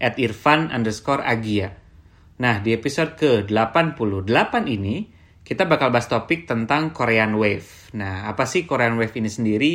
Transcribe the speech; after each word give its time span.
at 0.00 0.20
irfan 0.20 0.68
underscore 0.72 1.24
agia. 1.24 1.72
Nah, 2.36 2.60
di 2.60 2.76
episode 2.76 3.16
ke-88 3.16 4.52
ini, 4.68 5.08
kita 5.46 5.64
bakal 5.64 5.94
bahas 5.94 6.10
topik 6.10 6.44
tentang 6.44 6.90
Korean 6.90 7.32
Wave. 7.38 7.94
Nah, 7.96 8.26
apa 8.28 8.44
sih 8.44 8.66
Korean 8.66 8.98
Wave 8.98 9.14
ini 9.16 9.30
sendiri? 9.30 9.74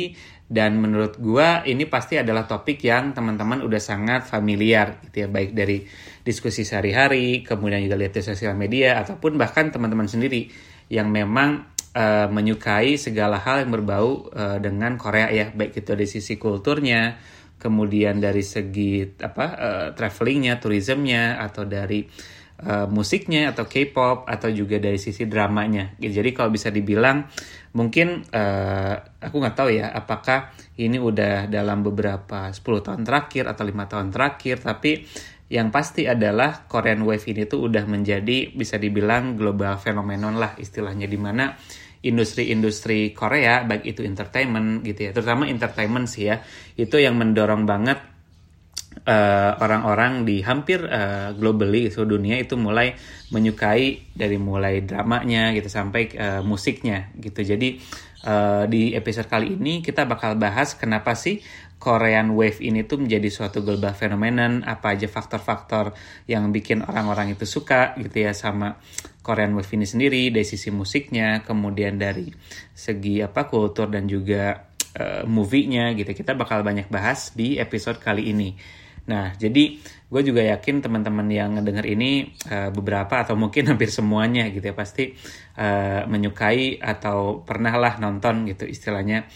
Dan 0.52 0.76
menurut 0.78 1.16
gua 1.16 1.64
ini 1.64 1.88
pasti 1.88 2.20
adalah 2.20 2.44
topik 2.44 2.76
yang 2.84 3.16
teman-teman 3.16 3.64
udah 3.64 3.80
sangat 3.80 4.28
familiar 4.28 5.00
gitu 5.08 5.24
ya, 5.24 5.28
baik 5.32 5.56
dari 5.56 5.80
diskusi 6.20 6.62
sehari-hari, 6.68 7.40
kemudian 7.40 7.80
juga 7.80 7.96
lihat 7.96 8.12
di 8.12 8.20
sosial 8.20 8.52
media, 8.52 9.00
ataupun 9.00 9.40
bahkan 9.40 9.72
teman-teman 9.72 10.06
sendiri 10.06 10.52
yang 10.92 11.08
memang 11.08 11.72
uh, 11.96 12.28
menyukai 12.28 13.00
segala 13.00 13.40
hal 13.40 13.64
yang 13.64 13.72
berbau 13.72 14.28
uh, 14.28 14.60
dengan 14.60 15.00
Korea 15.00 15.32
ya, 15.32 15.48
baik 15.56 15.82
itu 15.82 15.88
dari 15.96 16.04
sisi 16.04 16.36
kulturnya, 16.36 17.16
kemudian 17.62 18.18
dari 18.18 18.42
segi 18.42 19.06
apa 19.22 19.46
uh, 19.54 19.88
travelingnya, 19.94 20.58
tourismnya 20.58 21.38
atau 21.38 21.62
dari 21.62 22.02
uh, 22.66 22.90
musiknya 22.90 23.54
atau 23.54 23.70
K-pop 23.70 24.26
atau 24.26 24.50
juga 24.50 24.82
dari 24.82 24.98
sisi 24.98 25.30
dramanya. 25.30 25.94
Jadi 26.02 26.34
kalau 26.34 26.50
bisa 26.50 26.74
dibilang 26.74 27.30
mungkin 27.78 28.26
uh, 28.34 28.94
aku 29.22 29.36
nggak 29.38 29.54
tahu 29.54 29.70
ya 29.70 29.94
apakah 29.94 30.50
ini 30.74 30.98
udah 30.98 31.46
dalam 31.46 31.86
beberapa 31.86 32.50
10 32.50 32.58
tahun 32.58 33.06
terakhir 33.06 33.46
atau 33.46 33.62
lima 33.62 33.86
tahun 33.86 34.10
terakhir, 34.10 34.58
tapi 34.58 35.06
yang 35.52 35.68
pasti 35.68 36.08
adalah 36.08 36.64
Korean 36.64 37.04
Wave 37.04 37.28
ini 37.28 37.44
tuh 37.44 37.68
udah 37.68 37.84
menjadi 37.84 38.50
bisa 38.56 38.80
dibilang 38.80 39.36
global 39.36 39.76
phenomenon 39.76 40.40
lah 40.40 40.56
istilahnya 40.56 41.04
di 41.04 41.20
mana 41.20 41.52
industri-industri 42.02 43.14
Korea 43.14 43.62
baik 43.62 43.86
itu 43.86 44.02
entertainment 44.02 44.82
gitu 44.82 45.08
ya. 45.08 45.10
Terutama 45.14 45.46
entertainment 45.46 46.10
sih 46.10 46.28
ya. 46.28 46.42
Itu 46.74 46.98
yang 46.98 47.14
mendorong 47.14 47.62
banget 47.62 48.02
eh, 49.06 49.52
orang-orang 49.56 50.22
uh, 50.22 50.24
di 50.26 50.42
hampir 50.44 50.82
uh, 50.84 51.32
globally 51.38 51.88
seluruh 51.88 52.18
dunia 52.18 52.36
itu 52.42 52.58
mulai 52.60 52.92
menyukai 53.32 54.12
dari 54.12 54.36
mulai 54.36 54.84
dramanya 54.84 55.54
gitu 55.56 55.70
sampai 55.70 56.02
uh, 56.18 56.42
musiknya 56.44 57.14
gitu. 57.16 57.40
Jadi 57.40 57.78
uh, 58.26 58.66
di 58.66 58.92
episode 58.92 59.30
kali 59.30 59.54
ini 59.54 59.80
kita 59.80 60.04
bakal 60.04 60.34
bahas 60.36 60.74
kenapa 60.74 61.14
sih 61.14 61.40
Korean 61.82 62.38
Wave 62.38 62.62
ini 62.62 62.86
tuh 62.86 63.02
menjadi 63.02 63.26
suatu 63.26 63.66
global 63.66 63.90
phenomenon 63.90 64.62
apa 64.62 64.94
aja 64.94 65.10
faktor-faktor 65.10 65.90
yang 66.30 66.54
bikin 66.54 66.86
orang-orang 66.86 67.34
itu 67.34 67.42
suka 67.42 67.98
gitu 67.98 68.22
ya 68.22 68.30
sama 68.30 68.78
Korean 69.22 69.54
Wave 69.54 69.70
ini 69.78 69.86
sendiri 69.86 70.34
dari 70.34 70.42
sisi 70.42 70.68
musiknya 70.74 71.46
kemudian 71.46 71.94
dari 71.96 72.26
segi 72.74 73.22
apa 73.22 73.46
kultur 73.46 73.86
dan 73.86 74.10
juga 74.10 74.66
uh, 74.98 75.22
movie-nya 75.24 75.94
gitu. 75.94 76.10
Kita 76.10 76.34
bakal 76.34 76.66
banyak 76.66 76.90
bahas 76.90 77.30
di 77.32 77.56
episode 77.56 78.02
kali 78.02 78.34
ini. 78.34 78.50
Nah 79.06 79.34
jadi 79.34 79.78
gue 79.82 80.22
juga 80.22 80.42
yakin 80.44 80.84
teman-teman 80.84 81.26
yang 81.30 81.58
ngedenger 81.58 81.86
ini 81.86 82.34
uh, 82.50 82.74
beberapa 82.74 83.22
atau 83.22 83.38
mungkin 83.38 83.66
hampir 83.74 83.88
semuanya 83.94 84.50
gitu 84.50 84.62
ya 84.62 84.76
pasti 84.76 85.14
uh, 85.58 86.04
menyukai 86.06 86.82
atau 86.82 87.46
pernah 87.46 87.74
lah 87.78 87.96
nonton 88.02 88.46
gitu 88.50 88.66
istilahnya 88.66 89.26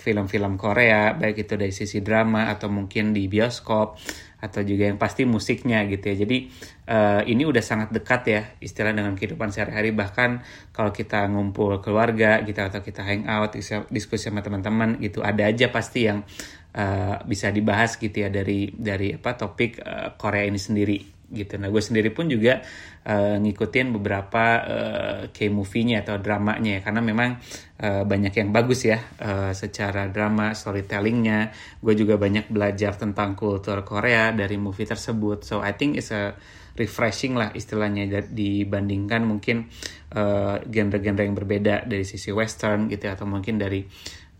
film-film 0.00 0.56
Korea 0.56 1.12
baik 1.12 1.44
itu 1.44 1.60
dari 1.60 1.76
sisi 1.76 2.00
drama 2.00 2.48
atau 2.48 2.72
mungkin 2.72 3.12
di 3.12 3.28
bioskop 3.28 4.00
atau 4.40 4.64
juga 4.64 4.88
yang 4.88 4.96
pasti 4.96 5.28
musiknya 5.28 5.84
gitu 5.84 6.16
ya. 6.16 6.24
Jadi 6.24 6.48
uh, 6.90 7.22
ini 7.22 7.46
udah 7.46 7.62
sangat 7.62 7.94
dekat 7.94 8.22
ya 8.26 8.42
istilah 8.58 8.90
dengan 8.90 9.14
kehidupan 9.14 9.54
sehari-hari 9.54 9.94
bahkan 9.94 10.42
kalau 10.74 10.90
kita 10.90 11.22
ngumpul 11.30 11.78
keluarga 11.78 12.42
gitu 12.42 12.58
atau 12.58 12.82
kita 12.82 13.06
hangout 13.06 13.54
diskusi 13.88 14.26
sama 14.26 14.42
teman-teman 14.42 14.98
gitu 14.98 15.22
ada 15.22 15.46
aja 15.46 15.70
pasti 15.70 16.10
yang 16.10 16.26
uh, 16.74 17.22
bisa 17.22 17.54
dibahas 17.54 17.94
gitu 17.94 18.26
ya 18.26 18.28
dari 18.28 18.74
dari 18.74 19.14
apa 19.14 19.38
topik 19.38 19.78
uh, 19.78 20.18
Korea 20.18 20.50
ini 20.50 20.58
sendiri 20.58 20.98
gitu. 21.30 21.54
Nah 21.62 21.70
gue 21.70 21.78
sendiri 21.78 22.10
pun 22.10 22.26
juga 22.26 22.58
uh, 23.06 23.38
ngikutin 23.38 23.94
beberapa 23.94 24.44
uh, 24.66 25.20
K-movie-nya 25.30 26.02
atau 26.02 26.18
dramanya 26.18 26.78
ya 26.78 26.80
karena 26.82 27.00
memang 27.06 27.38
uh, 27.78 28.02
banyak 28.02 28.34
yang 28.34 28.50
bagus 28.50 28.90
ya 28.90 28.98
uh, 29.22 29.54
secara 29.54 30.10
drama 30.10 30.52
storytellingnya. 30.52 31.54
Gue 31.78 31.94
juga 31.94 32.18
banyak 32.18 32.50
belajar 32.50 32.98
tentang 32.98 33.38
kultur 33.38 33.86
Korea 33.86 34.34
dari 34.34 34.58
movie 34.58 34.90
tersebut. 34.90 35.46
So 35.46 35.62
I 35.62 35.70
think 35.78 36.02
it's 36.02 36.10
a 36.10 36.34
refreshing 36.80 37.36
lah 37.36 37.52
istilahnya 37.52 38.24
dibandingkan 38.24 39.20
mungkin 39.28 39.68
genre-genre 40.64 41.20
uh, 41.20 41.26
yang 41.28 41.36
berbeda 41.36 41.84
dari 41.84 42.08
sisi 42.08 42.32
western 42.32 42.88
gitu 42.88 43.04
ya, 43.04 43.20
atau 43.20 43.28
mungkin 43.28 43.60
dari 43.60 43.84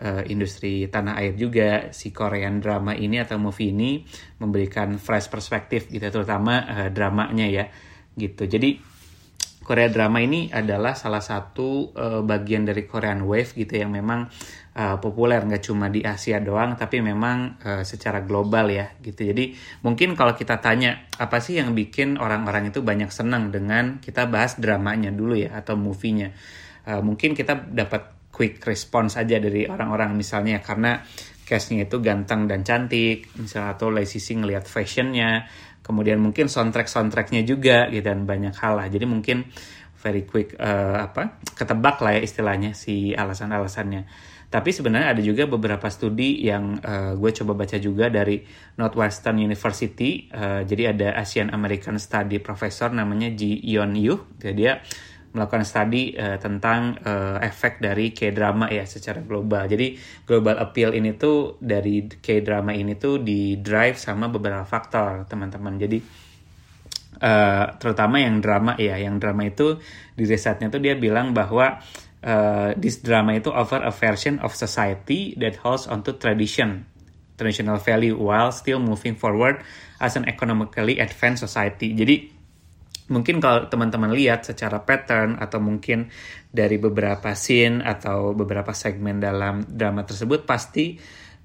uh, 0.01 0.25
industri 0.25 0.89
tanah 0.89 1.21
air 1.21 1.37
juga. 1.37 1.93
Si 1.93 2.09
Korean 2.11 2.65
drama 2.65 2.97
ini 2.97 3.21
atau 3.21 3.37
movie 3.37 3.77
ini 3.77 4.01
memberikan 4.41 4.97
fresh 4.97 5.29
perspektif 5.29 5.93
gitu 5.93 6.09
terutama 6.09 6.65
uh, 6.65 6.89
dramanya 6.89 7.45
ya 7.45 7.65
gitu. 8.17 8.49
Jadi 8.49 8.90
Korea 9.71 9.87
drama 9.87 10.19
ini 10.19 10.51
adalah 10.51 10.99
salah 10.99 11.23
satu 11.23 11.95
uh, 11.95 12.27
bagian 12.27 12.67
dari 12.67 12.91
Korean 12.91 13.23
Wave 13.23 13.55
gitu 13.55 13.79
yang 13.79 13.95
memang 13.95 14.27
uh, 14.75 14.99
populer. 14.99 15.39
Nggak 15.47 15.71
cuma 15.71 15.87
di 15.87 16.03
Asia 16.03 16.43
doang 16.43 16.75
tapi 16.75 16.99
memang 16.99 17.63
uh, 17.63 17.87
secara 17.87 18.27
global 18.27 18.67
ya 18.67 18.91
gitu. 18.99 19.31
Jadi 19.31 19.55
mungkin 19.87 20.19
kalau 20.19 20.35
kita 20.35 20.59
tanya 20.59 21.07
apa 21.23 21.39
sih 21.39 21.63
yang 21.63 21.71
bikin 21.79 22.19
orang-orang 22.19 22.75
itu 22.75 22.83
banyak 22.83 23.15
senang 23.15 23.55
dengan 23.55 24.03
kita 24.03 24.27
bahas 24.27 24.59
dramanya 24.59 25.15
dulu 25.15 25.39
ya 25.39 25.55
atau 25.55 25.79
movie-nya? 25.79 26.35
Uh, 26.91 26.99
mungkin 27.07 27.39
kita 27.39 27.71
dapat 27.71 28.27
quick 28.35 28.59
response 28.67 29.23
aja 29.23 29.39
dari 29.39 29.71
orang-orang 29.71 30.19
misalnya 30.19 30.59
karena 30.67 30.99
castnya 31.47 31.87
itu 31.87 32.03
ganteng 32.03 32.51
dan 32.51 32.67
cantik 32.67 33.31
misalnya 33.39 33.79
atau 33.79 33.95
sisi 34.03 34.35
ngelihat 34.35 34.67
fashionnya 34.67 35.47
kemudian 35.81 36.21
mungkin 36.21 36.47
soundtrack 36.47 36.87
soundtracknya 36.87 37.43
juga 37.45 37.89
gitu 37.89 38.05
dan 38.05 38.25
banyak 38.29 38.55
hal 38.57 38.79
lah. 38.81 38.87
Jadi 38.87 39.05
mungkin 39.09 39.49
very 40.01 40.25
quick 40.25 40.57
uh, 40.57 41.05
apa 41.05 41.39
ketebak 41.53 42.01
lah 42.01 42.17
ya 42.17 42.21
istilahnya 42.25 42.73
si 42.73 43.13
alasan-alasannya. 43.13 44.09
Tapi 44.51 44.75
sebenarnya 44.75 45.15
ada 45.15 45.23
juga 45.23 45.47
beberapa 45.47 45.87
studi 45.87 46.43
yang 46.43 46.83
uh, 46.83 47.15
gue 47.15 47.31
coba 47.31 47.55
baca 47.55 47.79
juga 47.79 48.11
dari 48.11 48.43
Northwestern 48.83 49.39
University. 49.39 50.27
Uh, 50.27 50.67
jadi 50.67 50.91
ada 50.91 51.15
Asian 51.23 51.55
American 51.55 52.03
Study 52.03 52.43
Professor 52.43 52.91
namanya 52.91 53.31
Ji 53.31 53.63
Yeon 53.63 53.95
Yu. 53.95 54.19
Jadi 54.43 54.55
dia 54.59 54.83
melakukan 55.31 55.63
studi 55.63 56.11
uh, 56.19 56.43
tentang 56.43 56.99
uh, 57.07 57.39
efek 57.39 57.79
dari 57.79 58.11
K-drama 58.11 58.67
ya 58.67 58.83
secara 58.83 59.23
global. 59.23 59.71
Jadi 59.71 59.95
global 60.27 60.59
appeal 60.59 60.91
ini 60.91 61.15
tuh 61.15 61.55
dari 61.63 62.11
K-drama 62.11 62.75
ini 62.75 62.99
tuh 62.99 63.23
di 63.23 63.63
drive 63.63 63.95
sama 63.95 64.27
beberapa 64.27 64.67
faktor, 64.67 65.31
teman-teman. 65.31 65.79
Jadi 65.79 65.99
uh, 67.23 67.67
terutama 67.79 68.19
yang 68.19 68.43
drama 68.43 68.75
ya, 68.75 68.99
yang 68.99 69.23
drama 69.23 69.47
itu 69.47 69.79
di 70.19 70.27
risetnya 70.27 70.67
tuh 70.67 70.83
dia 70.83 70.99
bilang 70.99 71.31
bahwa 71.31 71.79
uh, 72.27 72.75
this 72.75 72.99
drama 72.99 73.39
itu 73.39 73.55
offer 73.55 73.79
a 73.87 73.95
version 73.95 74.43
of 74.43 74.59
society 74.59 75.39
that 75.39 75.55
holds 75.63 75.87
onto 75.87 76.19
tradition, 76.19 76.91
traditional 77.39 77.79
value 77.79 78.19
while 78.19 78.51
still 78.51 78.83
moving 78.83 79.15
forward 79.15 79.63
as 80.03 80.19
an 80.19 80.27
economically 80.27 80.99
advanced 80.99 81.47
society. 81.47 81.95
Jadi 81.95 82.40
mungkin 83.11 83.43
kalau 83.43 83.67
teman-teman 83.67 84.15
lihat 84.15 84.47
secara 84.47 84.81
pattern 84.87 85.37
atau 85.37 85.59
mungkin 85.59 86.07
dari 86.47 86.79
beberapa 86.79 87.35
scene 87.35 87.83
atau 87.83 88.33
beberapa 88.33 88.71
segmen 88.71 89.19
dalam 89.19 89.67
drama 89.67 90.07
tersebut 90.07 90.47
pasti 90.47 90.95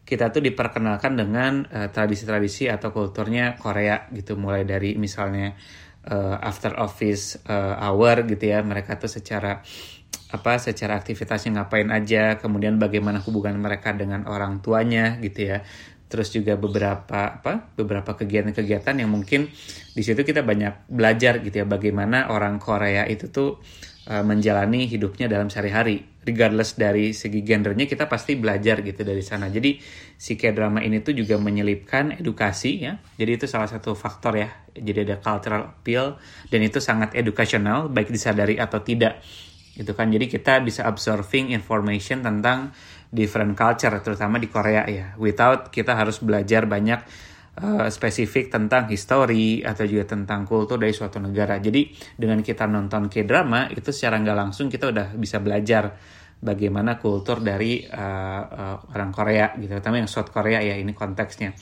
kita 0.05 0.29
tuh 0.29 0.45
diperkenalkan 0.45 1.17
dengan 1.17 1.65
eh, 1.65 1.89
tradisi-tradisi 1.89 2.69
atau 2.69 2.93
kulturnya 2.93 3.57
Korea 3.57 4.05
gitu. 4.13 4.37
Mulai 4.37 4.61
dari 4.61 4.93
misalnya 4.93 5.57
uh, 6.05 6.37
after 6.37 6.77
office 6.77 7.41
uh, 7.49 7.75
hour 7.81 8.21
gitu 8.29 8.53
ya. 8.53 8.61
Mereka 8.61 9.01
tuh 9.01 9.09
secara 9.09 9.65
apa 10.25 10.57
secara 10.57 10.99
aktivitasnya 10.99 11.61
ngapain 11.61 11.87
aja 11.93 12.35
kemudian 12.41 12.75
bagaimana 12.81 13.21
hubungan 13.23 13.55
mereka 13.55 13.93
dengan 13.93 14.25
orang 14.27 14.59
tuanya 14.59 15.21
gitu 15.21 15.53
ya 15.53 15.57
terus 16.15 16.31
juga 16.31 16.55
beberapa 16.55 17.43
apa 17.43 17.75
beberapa 17.75 18.15
kegiatan-kegiatan 18.15 18.95
yang 19.03 19.11
mungkin 19.11 19.51
di 19.91 19.99
situ 19.99 20.23
kita 20.23 20.47
banyak 20.47 20.87
belajar 20.87 21.43
gitu 21.43 21.59
ya 21.59 21.67
bagaimana 21.67 22.31
orang 22.31 22.55
Korea 22.55 23.03
itu 23.03 23.27
tuh 23.27 23.59
uh, 24.07 24.23
menjalani 24.23 24.87
hidupnya 24.87 25.27
dalam 25.27 25.51
sehari-hari 25.51 26.15
regardless 26.25 26.73
dari 26.79 27.13
segi 27.13 27.45
gendernya 27.45 27.85
kita 27.85 28.09
pasti 28.09 28.33
belajar 28.33 28.81
gitu 28.81 29.05
dari 29.05 29.21
sana. 29.21 29.45
Jadi 29.47 29.77
si 30.17 30.33
K-drama 30.33 30.81
ini 30.81 31.05
tuh 31.05 31.13
juga 31.13 31.37
menyelipkan 31.37 32.17
edukasi 32.17 32.81
ya. 32.81 32.97
Jadi 33.15 33.31
itu 33.37 33.45
salah 33.45 33.69
satu 33.69 33.93
faktor 33.93 34.41
ya. 34.41 34.49
Jadi 34.73 35.05
ada 35.05 35.21
cultural 35.21 35.77
appeal 35.77 36.17
dan 36.49 36.59
itu 36.65 36.81
sangat 36.81 37.13
educational 37.13 37.93
baik 37.93 38.09
disadari 38.09 38.57
atau 38.57 38.81
tidak. 38.81 39.21
Gitu 39.77 39.93
kan. 39.93 40.09
Jadi 40.09 40.25
kita 40.25 40.65
bisa 40.65 40.89
absorbing 40.89 41.53
information 41.53 42.25
tentang 42.25 42.73
different 43.15 43.55
culture 43.55 43.95
terutama 44.03 44.35
di 44.35 44.51
Korea 44.51 44.83
ya. 44.91 45.15
Without 45.15 45.71
kita 45.71 45.95
harus 45.95 46.19
belajar 46.19 46.67
banyak 46.67 46.99
uh, 47.63 47.87
spesifik 47.87 48.51
tentang 48.51 48.91
histori 48.91 49.63
atau 49.63 49.87
juga 49.87 50.11
tentang 50.11 50.43
kultur 50.43 50.75
dari 50.75 50.91
suatu 50.91 51.23
negara. 51.23 51.55
Jadi 51.63 51.95
dengan 52.19 52.43
kita 52.43 52.67
nonton 52.67 53.07
K-drama 53.07 53.71
itu 53.71 53.95
secara 53.95 54.19
nggak 54.19 54.37
langsung 54.37 54.67
kita 54.67 54.91
udah 54.91 55.07
bisa 55.15 55.39
belajar 55.39 55.95
bagaimana 56.35 56.99
kultur 56.99 57.39
dari 57.39 57.87
uh, 57.87 58.43
uh, 58.43 58.77
orang 58.91 59.15
Korea 59.15 59.55
gitu, 59.55 59.71
terutama 59.71 60.03
yang 60.03 60.11
South 60.11 60.29
Korea 60.29 60.59
ya 60.59 60.75
ini 60.75 60.91
konteksnya 60.91 61.55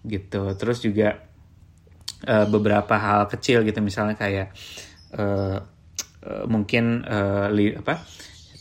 gitu. 0.00 0.56
Terus 0.56 0.80
juga 0.80 1.12
uh, 2.24 2.46
beberapa 2.48 2.96
hal 2.96 3.28
kecil 3.28 3.62
gitu 3.68 3.84
misalnya 3.84 4.16
kayak 4.16 4.56
uh, 5.20 5.60
uh, 6.24 6.44
mungkin 6.48 7.04
uh, 7.04 7.52
li, 7.52 7.76
apa 7.76 8.00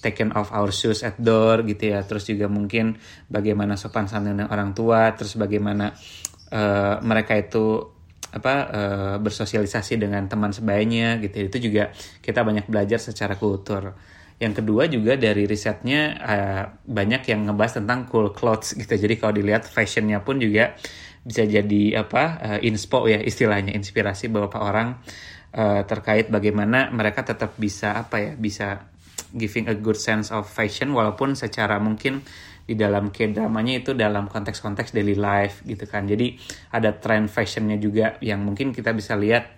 taken 0.04 0.36
off 0.36 0.52
our 0.52 0.70
shoes 0.76 1.02
at 1.08 1.16
door 1.16 1.64
gitu 1.64 1.96
ya. 1.96 2.04
Terus 2.04 2.28
juga 2.28 2.52
mungkin 2.52 3.00
bagaimana 3.32 3.80
sopan 3.80 4.12
santun 4.12 4.44
orang 4.44 4.76
tua, 4.76 5.16
terus 5.16 5.40
bagaimana 5.40 5.96
uh, 6.52 7.00
mereka 7.00 7.40
itu 7.40 7.88
apa 8.34 8.54
uh, 8.68 9.16
bersosialisasi 9.24 9.96
dengan 9.96 10.28
teman 10.28 10.52
sebayanya 10.52 11.24
gitu. 11.24 11.48
Itu 11.48 11.58
juga 11.64 11.96
kita 12.20 12.44
banyak 12.44 12.68
belajar 12.68 13.00
secara 13.00 13.40
kultur. 13.40 13.96
Yang 14.42 14.60
kedua 14.60 14.92
juga 14.92 15.16
dari 15.16 15.48
risetnya 15.48 16.02
uh, 16.20 16.64
banyak 16.84 17.24
yang 17.32 17.48
ngebahas 17.48 17.80
tentang 17.80 18.10
cool 18.12 18.36
clothes 18.36 18.76
gitu. 18.76 18.92
Jadi 18.92 19.16
kalau 19.16 19.32
dilihat 19.32 19.64
fashionnya 19.64 20.20
pun 20.20 20.42
juga 20.42 20.76
bisa 21.24 21.48
jadi 21.48 22.04
apa 22.04 22.24
uh, 22.44 22.60
inspo 22.60 23.08
ya 23.08 23.24
istilahnya 23.24 23.72
inspirasi 23.72 24.28
beberapa 24.28 24.60
orang 24.60 25.00
uh, 25.56 25.82
terkait 25.88 26.28
bagaimana 26.28 26.92
mereka 26.92 27.24
tetap 27.24 27.56
bisa 27.56 27.96
apa 27.96 28.20
ya 28.20 28.32
bisa 28.36 28.92
giving 29.34 29.66
a 29.66 29.76
good 29.76 29.98
sense 29.98 30.30
of 30.30 30.46
fashion 30.46 30.94
walaupun 30.94 31.34
secara 31.34 31.82
mungkin 31.82 32.22
di 32.64 32.80
dalam 32.80 33.12
K-dramanya 33.12 33.84
itu 33.84 33.92
dalam 33.92 34.32
konteks-konteks 34.32 34.96
daily 34.96 35.20
life 35.20 35.66
gitu 35.68 35.84
kan. 35.84 36.08
Jadi 36.08 36.40
ada 36.72 36.96
trend 36.96 37.28
fashionnya 37.28 37.76
juga 37.76 38.16
yang 38.24 38.40
mungkin 38.40 38.72
kita 38.72 38.96
bisa 38.96 39.20
lihat 39.20 39.52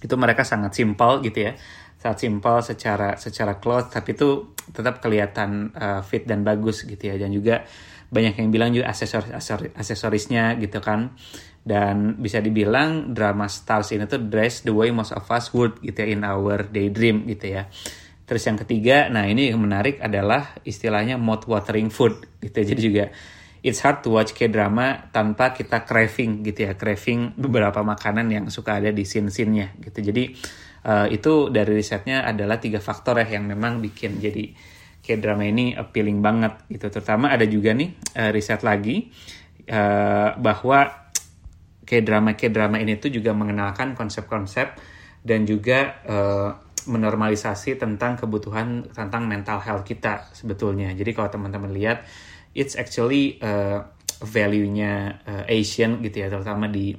itu 0.00 0.14
mereka 0.14 0.46
sangat 0.46 0.78
simpel 0.78 1.18
gitu 1.26 1.50
ya. 1.50 1.52
Sangat 1.98 2.22
simpel 2.22 2.56
secara 2.62 3.18
secara 3.18 3.58
cloth 3.58 3.90
tapi 3.90 4.14
itu 4.14 4.54
tetap 4.70 5.02
kelihatan 5.02 5.74
uh, 5.74 6.00
fit 6.06 6.22
dan 6.22 6.46
bagus 6.46 6.86
gitu 6.86 7.10
ya. 7.10 7.18
Dan 7.18 7.34
juga 7.34 7.66
banyak 8.10 8.38
yang 8.38 8.48
bilang 8.54 8.70
juga 8.70 8.94
aksesoris 8.94 9.34
aksesorisnya 9.74 10.54
gitu 10.62 10.78
kan. 10.78 11.18
Dan 11.60 12.16
bisa 12.22 12.38
dibilang 12.40 13.12
drama 13.12 13.50
stars 13.50 13.90
ini 13.92 14.06
tuh 14.06 14.22
dress 14.22 14.62
the 14.62 14.72
way 14.72 14.94
most 14.94 15.12
of 15.12 15.26
us 15.28 15.50
would 15.52 15.82
gitu 15.82 16.06
ya 16.06 16.14
in 16.14 16.22
our 16.24 16.62
daydream 16.64 17.26
gitu 17.28 17.58
ya 17.58 17.68
Terus 18.30 18.46
yang 18.46 18.62
ketiga, 18.62 19.10
nah 19.10 19.26
ini 19.26 19.50
yang 19.50 19.58
menarik 19.58 19.98
adalah 19.98 20.54
istilahnya 20.62 21.18
mouth 21.18 21.50
watering 21.50 21.90
food 21.90 22.14
gitu. 22.38 22.62
Jadi 22.62 22.78
juga 22.78 23.10
it's 23.58 23.82
hard 23.82 24.06
to 24.06 24.14
watch 24.14 24.38
K-drama 24.38 25.10
tanpa 25.10 25.50
kita 25.50 25.82
craving 25.82 26.46
gitu 26.46 26.70
ya, 26.70 26.78
craving 26.78 27.34
beberapa 27.34 27.82
makanan 27.82 28.30
yang 28.30 28.46
suka 28.46 28.78
ada 28.78 28.94
di 28.94 29.02
scene-scene-nya 29.02 29.82
gitu. 29.82 29.98
Jadi 29.98 30.38
uh, 30.86 31.10
itu 31.10 31.50
dari 31.50 31.74
risetnya 31.74 32.22
adalah 32.22 32.62
tiga 32.62 32.78
faktor 32.78 33.18
ya 33.18 33.34
yang 33.34 33.50
memang 33.50 33.82
bikin 33.82 34.22
jadi 34.22 34.54
K-drama 35.02 35.50
ini 35.50 35.74
appealing 35.74 36.22
banget 36.22 36.70
gitu. 36.70 36.86
Terutama 36.86 37.34
ada 37.34 37.42
juga 37.50 37.74
nih 37.74 37.98
uh, 38.14 38.30
riset 38.30 38.62
lagi 38.62 39.10
uh, 39.66 40.38
bahwa 40.38 41.10
K-drama 41.82 42.38
K-drama 42.38 42.78
ini 42.78 42.94
tuh 42.94 43.10
juga 43.10 43.34
mengenalkan 43.34 43.98
konsep-konsep 43.98 44.78
dan 45.26 45.44
juga 45.50 45.98
menormalisasi 46.88 47.76
tentang 47.76 48.16
kebutuhan 48.16 48.88
tentang 48.94 49.28
mental 49.28 49.60
health 49.60 49.84
kita 49.84 50.30
sebetulnya. 50.32 50.94
Jadi 50.96 51.10
kalau 51.12 51.28
teman-teman 51.28 51.74
lihat, 51.74 52.06
it's 52.56 52.78
actually 52.78 53.36
uh, 53.42 53.84
value-nya 54.20 55.24
uh, 55.24 55.44
Asian 55.48 56.00
gitu 56.00 56.24
ya, 56.24 56.28
terutama 56.32 56.68
di 56.68 56.96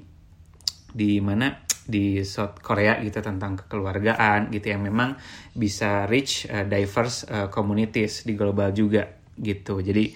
di 0.91 1.23
mana 1.23 1.63
di 1.81 2.21
South 2.21 2.61
Korea 2.61 3.01
gitu 3.01 3.19
tentang 3.19 3.57
kekeluargaan 3.57 4.53
gitu 4.53 4.69
yang 4.69 4.85
memang 4.85 5.17
bisa 5.57 6.05
reach 6.05 6.45
uh, 6.47 6.63
diverse 6.63 7.25
uh, 7.27 7.47
communities 7.49 8.23
di 8.23 8.37
global 8.37 8.69
juga 8.71 9.07
gitu. 9.35 9.81
Jadi 9.81 10.13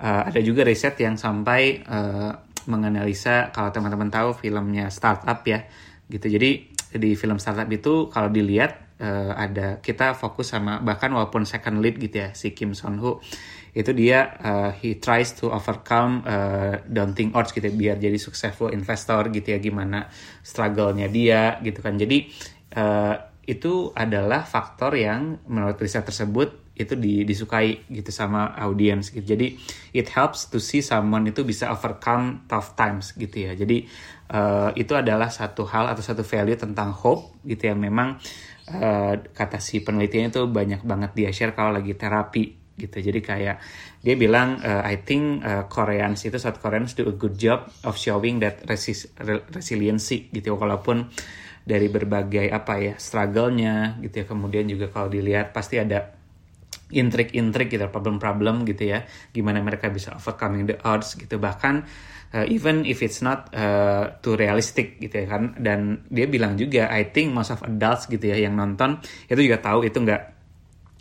uh, 0.00 0.28
ada 0.30 0.40
juga 0.40 0.62
riset 0.62 0.94
yang 1.02 1.18
sampai 1.18 1.82
uh, 1.84 2.32
menganalisa 2.68 3.50
kalau 3.50 3.72
teman-teman 3.72 4.12
tahu 4.12 4.36
filmnya 4.36 4.92
Startup 4.92 5.40
ya 5.42 5.64
gitu. 6.08 6.28
Jadi 6.28 6.50
di 6.96 7.10
film 7.18 7.36
Startup 7.36 7.68
itu 7.68 8.08
kalau 8.08 8.32
dilihat 8.32 8.87
uh, 9.00 9.32
ada 9.34 9.78
kita 9.80 10.14
fokus 10.14 10.54
sama 10.54 10.82
bahkan 10.82 11.10
walaupun 11.10 11.46
second 11.46 11.82
lead 11.82 11.98
gitu 11.98 12.26
ya 12.26 12.28
si 12.34 12.52
Kim 12.52 12.74
Son 12.74 12.98
Ho 13.02 13.22
itu 13.76 13.94
dia 13.94 14.34
uh, 14.42 14.70
he 14.74 14.98
tries 14.98 15.34
to 15.38 15.52
overcome 15.54 16.24
uh, 16.26 16.82
daunting 16.88 17.30
odds 17.36 17.54
gitu 17.54 17.68
ya, 17.68 17.74
biar 17.74 17.96
jadi 18.00 18.18
successful 18.18 18.74
investor 18.74 19.30
gitu 19.30 19.54
ya 19.54 19.58
gimana 19.62 20.10
struggle-nya 20.42 21.06
dia 21.06 21.62
gitu 21.62 21.78
kan 21.78 21.94
jadi 21.94 22.26
uh, 22.74 23.14
itu 23.48 23.96
adalah 23.96 24.44
faktor 24.44 24.92
yang 24.92 25.40
menurut 25.48 25.80
riset 25.80 26.04
tersebut 26.04 26.68
itu 26.78 26.94
di, 26.94 27.26
disukai 27.26 27.90
gitu 27.90 28.12
sama 28.14 28.54
audiens 28.54 29.10
gitu. 29.10 29.34
Jadi 29.34 29.58
it 29.96 30.06
helps 30.14 30.46
to 30.52 30.62
see 30.62 30.84
someone 30.84 31.26
itu 31.26 31.42
bisa 31.42 31.72
overcome 31.74 32.46
tough 32.46 32.78
times 32.78 33.16
gitu 33.18 33.50
ya. 33.50 33.52
Jadi 33.58 33.88
uh, 34.30 34.70
itu 34.78 34.94
adalah 34.94 35.32
satu 35.32 35.66
hal 35.66 35.90
atau 35.90 36.04
satu 36.04 36.22
value 36.22 36.54
tentang 36.54 36.94
hope 36.94 37.40
gitu 37.42 37.72
ya. 37.72 37.74
Memang 37.74 38.20
uh, 38.20 38.47
kata 39.32 39.58
si 39.64 39.80
penelitiannya 39.80 40.30
itu 40.30 40.44
banyak 40.44 40.84
banget 40.84 41.10
dia 41.16 41.30
share 41.32 41.56
kalau 41.56 41.72
lagi 41.72 41.96
terapi 41.96 42.76
gitu. 42.78 43.02
Jadi 43.02 43.20
kayak 43.20 43.56
dia 43.98 44.14
bilang 44.14 44.62
uh, 44.62 44.86
I 44.86 45.02
think 45.02 45.42
uh, 45.42 45.66
Koreans 45.66 46.22
itu 46.22 46.38
South 46.38 46.62
Koreans 46.62 46.94
do 46.94 47.10
a 47.10 47.14
good 47.16 47.34
job 47.34 47.66
of 47.82 47.98
showing 47.98 48.38
that 48.38 48.62
resis 48.70 49.10
resiliency 49.50 50.30
gitu. 50.30 50.54
Walaupun 50.54 51.10
dari 51.68 51.90
berbagai 51.92 52.48
apa 52.48 52.80
ya 52.80 52.94
struggle-nya 52.96 53.98
gitu 54.00 54.22
ya. 54.22 54.26
Kemudian 54.30 54.64
juga 54.70 54.88
kalau 54.88 55.10
dilihat 55.10 55.50
pasti 55.50 55.76
ada 55.82 56.14
intrik-intrik 56.88 57.68
gitu 57.68 57.84
problem-problem 57.90 58.64
gitu 58.64 58.94
ya. 58.94 59.04
Gimana 59.34 59.60
mereka 59.60 59.90
bisa 59.92 60.14
overcoming 60.16 60.64
the 60.64 60.78
odds 60.86 61.18
gitu. 61.18 61.36
Bahkan 61.36 61.84
uh, 62.34 62.46
even 62.48 62.84
if 62.84 63.00
it's 63.00 63.24
not 63.24 63.48
uh, 63.54 64.18
too 64.20 64.36
realistic 64.36 65.00
gitu 65.00 65.24
ya 65.24 65.26
kan. 65.28 65.56
Dan 65.56 66.08
dia 66.08 66.28
bilang 66.28 66.58
juga 66.58 66.90
I 66.92 67.08
think 67.12 67.32
most 67.32 67.54
of 67.54 67.64
adults 67.64 68.08
gitu 68.08 68.28
ya 68.28 68.36
yang 68.36 68.56
nonton 68.58 69.00
itu 69.28 69.40
juga 69.48 69.60
tahu 69.62 69.86
itu 69.86 69.98
nggak 70.00 70.22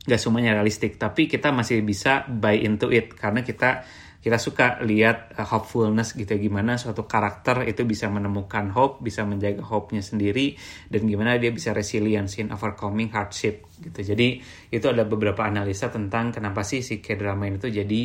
nggak 0.07 0.19
semuanya 0.21 0.55
realistik. 0.59 0.95
Tapi 0.95 1.27
kita 1.27 1.51
masih 1.51 1.83
bisa 1.83 2.23
buy 2.27 2.55
into 2.55 2.91
it 2.93 3.15
karena 3.15 3.43
kita 3.43 3.83
kita 4.17 4.41
suka 4.41 4.83
lihat 4.83 5.39
uh, 5.39 5.47
hopefulness 5.47 6.11
gitu 6.15 6.35
ya. 6.35 6.39
Gimana 6.39 6.75
suatu 6.75 7.07
karakter 7.07 7.63
itu 7.67 7.87
bisa 7.87 8.11
menemukan 8.11 8.71
hope 8.75 9.03
bisa 9.03 9.23
menjaga 9.23 9.63
hope-nya 9.63 10.03
sendiri 10.03 10.57
dan 10.91 11.07
gimana 11.07 11.39
dia 11.39 11.53
bisa 11.53 11.71
resilience 11.71 12.39
in 12.39 12.51
overcoming 12.51 13.11
hardship 13.11 13.67
gitu. 13.79 14.15
Jadi 14.15 14.41
itu 14.73 14.85
ada 14.87 15.07
beberapa 15.07 15.43
analisa 15.47 15.87
tentang 15.87 16.35
kenapa 16.35 16.65
sih 16.65 16.83
si 16.83 16.99
K-drama 16.99 17.47
itu 17.51 17.71
jadi 17.71 18.01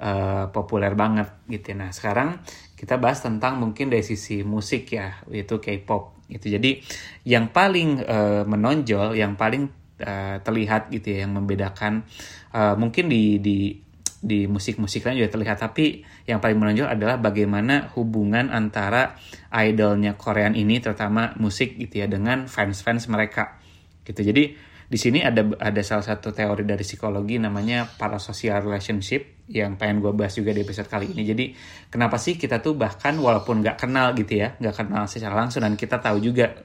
uh, 0.00 0.48
populer 0.50 0.96
banget 0.96 1.28
gitu. 1.46 1.76
Nah 1.76 1.92
sekarang 1.92 2.40
kita 2.74 2.96
bahas 2.96 3.20
tentang 3.20 3.60
mungkin 3.60 3.92
dari 3.92 4.02
sisi 4.02 4.40
musik 4.40 4.88
ya 4.96 5.20
yaitu 5.28 5.60
K-pop 5.60 6.24
itu 6.32 6.48
jadi 6.48 6.80
yang 7.28 7.52
paling 7.52 8.00
uh, 8.02 8.42
menonjol 8.48 9.12
yang 9.14 9.36
paling 9.36 9.68
uh, 10.00 10.40
terlihat 10.40 10.88
gitu 10.88 11.12
ya 11.12 11.28
yang 11.28 11.36
membedakan 11.36 12.08
uh, 12.56 12.74
mungkin 12.74 13.12
di 13.12 13.38
di 13.38 13.76
di 14.20 14.44
musik-musik 14.44 15.08
lain 15.08 15.24
juga 15.24 15.32
terlihat. 15.32 15.64
Tapi 15.64 16.04
yang 16.28 16.44
paling 16.44 16.60
menonjol 16.60 16.92
adalah 16.92 17.16
bagaimana 17.16 17.88
hubungan 17.96 18.52
antara 18.52 19.16
idolnya 19.48 20.14
Korean 20.14 20.52
ini 20.52 20.76
terutama 20.76 21.32
musik 21.40 21.80
gitu 21.80 22.04
ya 22.04 22.06
dengan 22.06 22.44
fans-fans 22.44 23.08
mereka 23.08 23.56
gitu. 24.04 24.20
Jadi 24.20 24.69
di 24.90 24.98
sini 24.98 25.22
ada 25.22 25.46
ada 25.62 25.82
salah 25.86 26.02
satu 26.02 26.34
teori 26.34 26.66
dari 26.66 26.82
psikologi 26.82 27.38
namanya 27.38 27.86
parasocial 27.86 28.66
relationship 28.66 29.46
yang 29.46 29.78
pengen 29.78 30.02
gue 30.02 30.10
bahas 30.10 30.34
juga 30.34 30.50
di 30.50 30.66
episode 30.66 30.90
kali 30.90 31.14
ini. 31.14 31.22
Jadi 31.22 31.54
kenapa 31.86 32.18
sih 32.18 32.34
kita 32.34 32.58
tuh 32.58 32.74
bahkan 32.74 33.14
walaupun 33.14 33.62
nggak 33.62 33.86
kenal 33.86 34.10
gitu 34.18 34.42
ya 34.42 34.58
nggak 34.58 34.74
kenal 34.74 35.06
secara 35.06 35.38
langsung 35.38 35.62
dan 35.62 35.78
kita 35.78 36.02
tahu 36.02 36.18
juga 36.18 36.58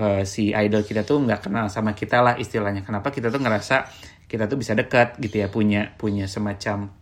uh, 0.00 0.24
si 0.24 0.56
idol 0.56 0.88
kita 0.88 1.04
tuh 1.04 1.20
nggak 1.20 1.52
kenal 1.52 1.68
sama 1.68 1.92
kita 1.92 2.24
lah 2.24 2.40
istilahnya. 2.40 2.80
Kenapa 2.80 3.12
kita 3.12 3.28
tuh 3.28 3.44
ngerasa 3.44 3.92
kita 4.24 4.48
tuh 4.48 4.56
bisa 4.56 4.72
dekat 4.72 5.20
gitu 5.20 5.44
ya 5.44 5.52
punya 5.52 5.92
punya 6.00 6.24
semacam 6.32 6.96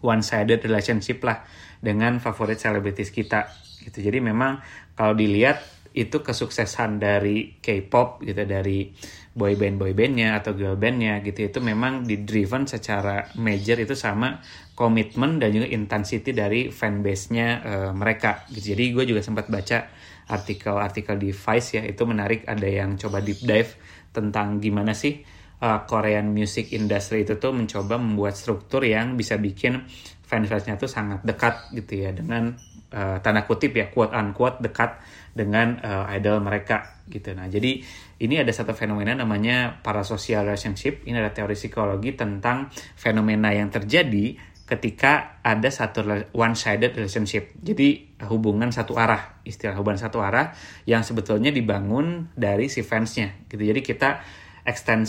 one 0.00 0.24
sided 0.24 0.64
relationship 0.64 1.20
lah 1.20 1.44
dengan 1.84 2.16
favorit 2.16 2.56
selebritis 2.56 3.12
kita 3.12 3.44
gitu. 3.84 4.00
Jadi 4.00 4.24
memang 4.24 4.64
kalau 4.96 5.12
dilihat 5.12 5.77
itu 5.98 6.22
kesuksesan 6.22 7.02
dari 7.02 7.58
K-pop 7.58 8.22
gitu 8.22 8.46
dari 8.46 8.94
boy 9.34 9.54
band 9.54 9.78
boy 9.78 9.92
bandnya 9.94 10.38
atau 10.38 10.54
girl 10.54 10.74
bandnya 10.74 11.22
gitu 11.22 11.46
itu 11.46 11.58
memang 11.62 12.06
di 12.06 12.22
driven 12.22 12.66
secara 12.66 13.30
major 13.38 13.78
itu 13.78 13.94
sama 13.98 14.38
komitmen 14.78 15.42
dan 15.42 15.54
juga 15.54 15.66
intensity 15.70 16.30
dari 16.34 16.70
fanbase-nya 16.70 17.48
uh, 17.62 17.90
mereka 17.94 18.46
gitu. 18.50 18.74
jadi 18.74 18.84
gue 18.94 19.04
juga 19.14 19.22
sempat 19.22 19.50
baca 19.50 19.90
artikel-artikel 20.28 21.16
di 21.18 21.30
Vice 21.30 21.78
ya 21.78 21.82
itu 21.86 22.02
menarik 22.04 22.44
ada 22.46 22.66
yang 22.66 22.94
coba 22.98 23.22
deep 23.22 23.42
dive 23.42 23.74
tentang 24.10 24.58
gimana 24.58 24.92
sih 24.92 25.22
uh, 25.62 25.86
Korean 25.86 26.30
music 26.30 26.74
industry 26.74 27.22
itu 27.26 27.38
tuh 27.38 27.54
mencoba 27.54 27.96
membuat 27.96 28.34
struktur 28.34 28.82
yang 28.84 29.14
bisa 29.14 29.38
bikin 29.38 29.86
fans-fansnya 30.28 30.76
tuh 30.76 30.90
sangat 30.90 31.24
dekat 31.24 31.72
gitu 31.72 32.04
ya 32.04 32.12
dengan 32.12 32.52
uh, 32.92 33.18
tanda 33.20 33.44
kutip 33.44 33.76
ya 33.76 33.88
quote 33.92 34.14
unquote 34.14 34.60
dekat 34.64 35.00
dengan 35.32 35.78
uh, 35.80 36.10
idol 36.14 36.42
mereka 36.42 37.04
gitu. 37.08 37.32
Nah, 37.32 37.46
jadi 37.46 37.80
ini 38.18 38.34
ada 38.42 38.50
satu 38.50 38.74
fenomena 38.74 39.14
namanya 39.14 39.80
parasocial 39.80 40.44
relationship. 40.44 41.06
Ini 41.06 41.16
ada 41.22 41.30
teori 41.30 41.54
psikologi 41.54 42.18
tentang 42.18 42.68
fenomena 42.98 43.54
yang 43.54 43.70
terjadi 43.70 44.34
ketika 44.68 45.40
ada 45.40 45.72
satu 45.72 46.04
one 46.36 46.52
sided 46.52 46.92
relationship. 46.92 47.56
Jadi 47.56 48.20
hubungan 48.28 48.68
satu 48.68 49.00
arah, 49.00 49.40
istilah 49.40 49.72
hubungan 49.80 49.96
satu 49.96 50.20
arah 50.20 50.52
yang 50.84 51.00
sebetulnya 51.00 51.48
dibangun 51.48 52.28
dari 52.36 52.68
si 52.68 52.84
fansnya 52.84 53.48
gitu. 53.48 53.64
Jadi 53.64 53.80
kita 53.80 54.20
extend, 54.68 55.08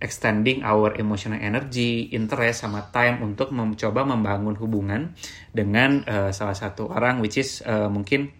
extending 0.00 0.64
our 0.64 0.96
emotional 0.96 1.36
energy, 1.36 2.08
interest 2.16 2.64
sama 2.64 2.88
time 2.88 3.20
untuk 3.20 3.52
mencoba 3.52 4.08
membangun 4.08 4.56
hubungan 4.56 5.12
dengan 5.52 6.00
uh, 6.08 6.32
salah 6.32 6.56
satu 6.56 6.88
orang 6.88 7.20
which 7.20 7.36
is 7.36 7.60
uh, 7.68 7.92
mungkin 7.92 8.32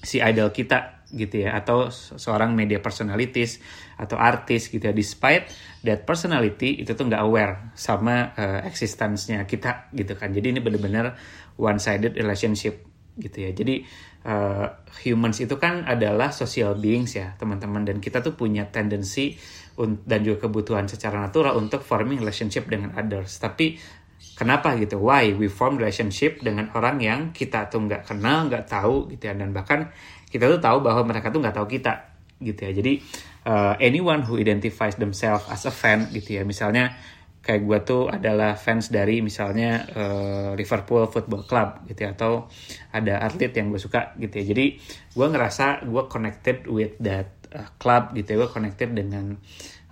si 0.00 0.24
idol 0.24 0.48
kita 0.56 1.04
gitu 1.14 1.46
ya 1.46 1.54
atau 1.54 1.92
seorang 1.94 2.56
media 2.56 2.82
personalities 2.82 3.60
atau 4.00 4.16
artis 4.16 4.72
gitu 4.72 4.82
ya. 4.82 4.96
Despite 4.96 5.52
that 5.84 6.08
personality 6.08 6.80
itu 6.80 6.96
tuh 6.96 7.04
nggak 7.06 7.22
aware 7.22 7.70
sama 7.76 8.34
uh, 8.34 8.60
existence-nya 8.64 9.44
kita 9.44 9.92
gitu 9.92 10.16
kan. 10.16 10.32
Jadi 10.32 10.56
ini 10.56 10.60
benar-benar 10.64 11.14
one 11.60 11.78
sided 11.78 12.16
relationship 12.16 12.82
gitu 13.14 13.46
ya. 13.46 13.50
Jadi 13.54 13.86
uh, 14.26 14.66
humans 15.06 15.38
itu 15.38 15.54
kan 15.54 15.86
adalah 15.86 16.34
social 16.34 16.74
beings 16.74 17.14
ya 17.14 17.38
teman-teman. 17.38 17.86
Dan 17.86 18.02
kita 18.02 18.18
tuh 18.18 18.34
punya 18.34 18.66
tendensi 18.68 19.38
dan 20.06 20.20
juga 20.22 20.46
kebutuhan 20.46 20.86
secara 20.86 21.18
natural 21.22 21.58
untuk 21.58 21.82
forming 21.82 22.22
relationship 22.22 22.70
dengan 22.70 22.94
others. 22.94 23.38
Tapi 23.42 23.78
kenapa 24.38 24.74
gitu? 24.78 25.02
Why 25.02 25.34
we 25.34 25.50
form 25.50 25.76
relationship 25.76 26.40
dengan 26.40 26.70
orang 26.74 27.02
yang 27.02 27.20
kita 27.34 27.66
tuh 27.68 27.82
nggak 27.82 28.06
kenal, 28.06 28.46
nggak 28.46 28.64
tahu 28.70 29.10
gitu 29.10 29.30
ya, 29.30 29.34
dan 29.34 29.50
bahkan 29.50 29.90
kita 30.30 30.46
tuh 30.50 30.60
tahu 30.62 30.82
bahwa 30.82 31.02
mereka 31.06 31.30
tuh 31.34 31.42
nggak 31.42 31.56
tahu 31.58 31.66
kita 31.66 31.92
gitu 32.38 32.60
ya. 32.70 32.72
Jadi 32.74 32.92
uh, 33.46 33.74
anyone 33.82 34.22
who 34.22 34.38
identifies 34.38 34.94
themselves 34.98 35.46
as 35.50 35.66
a 35.66 35.74
fan 35.74 36.06
gitu 36.14 36.38
ya, 36.38 36.42
misalnya 36.46 36.94
kayak 37.44 37.62
gue 37.68 37.78
tuh 37.84 38.02
adalah 38.08 38.56
fans 38.56 38.88
dari 38.88 39.20
misalnya 39.20 39.84
uh, 39.92 40.50
Liverpool 40.56 41.04
Football 41.12 41.44
Club 41.44 41.84
gitu 41.84 42.08
ya 42.08 42.16
atau 42.16 42.48
ada 42.88 43.20
atlet 43.20 43.52
yang 43.52 43.68
gue 43.68 43.76
suka 43.76 44.16
gitu 44.16 44.32
ya 44.40 44.44
jadi 44.56 44.66
gue 45.12 45.26
ngerasa 45.28 45.84
gue 45.84 46.02
connected 46.08 46.64
with 46.64 46.96
that 47.04 47.43
uh, 47.54 47.68
club 47.78 48.12
gitu 48.18 48.34
ya 48.34 48.36
gue 48.44 48.50
connected 48.50 48.90
dengan 48.92 49.38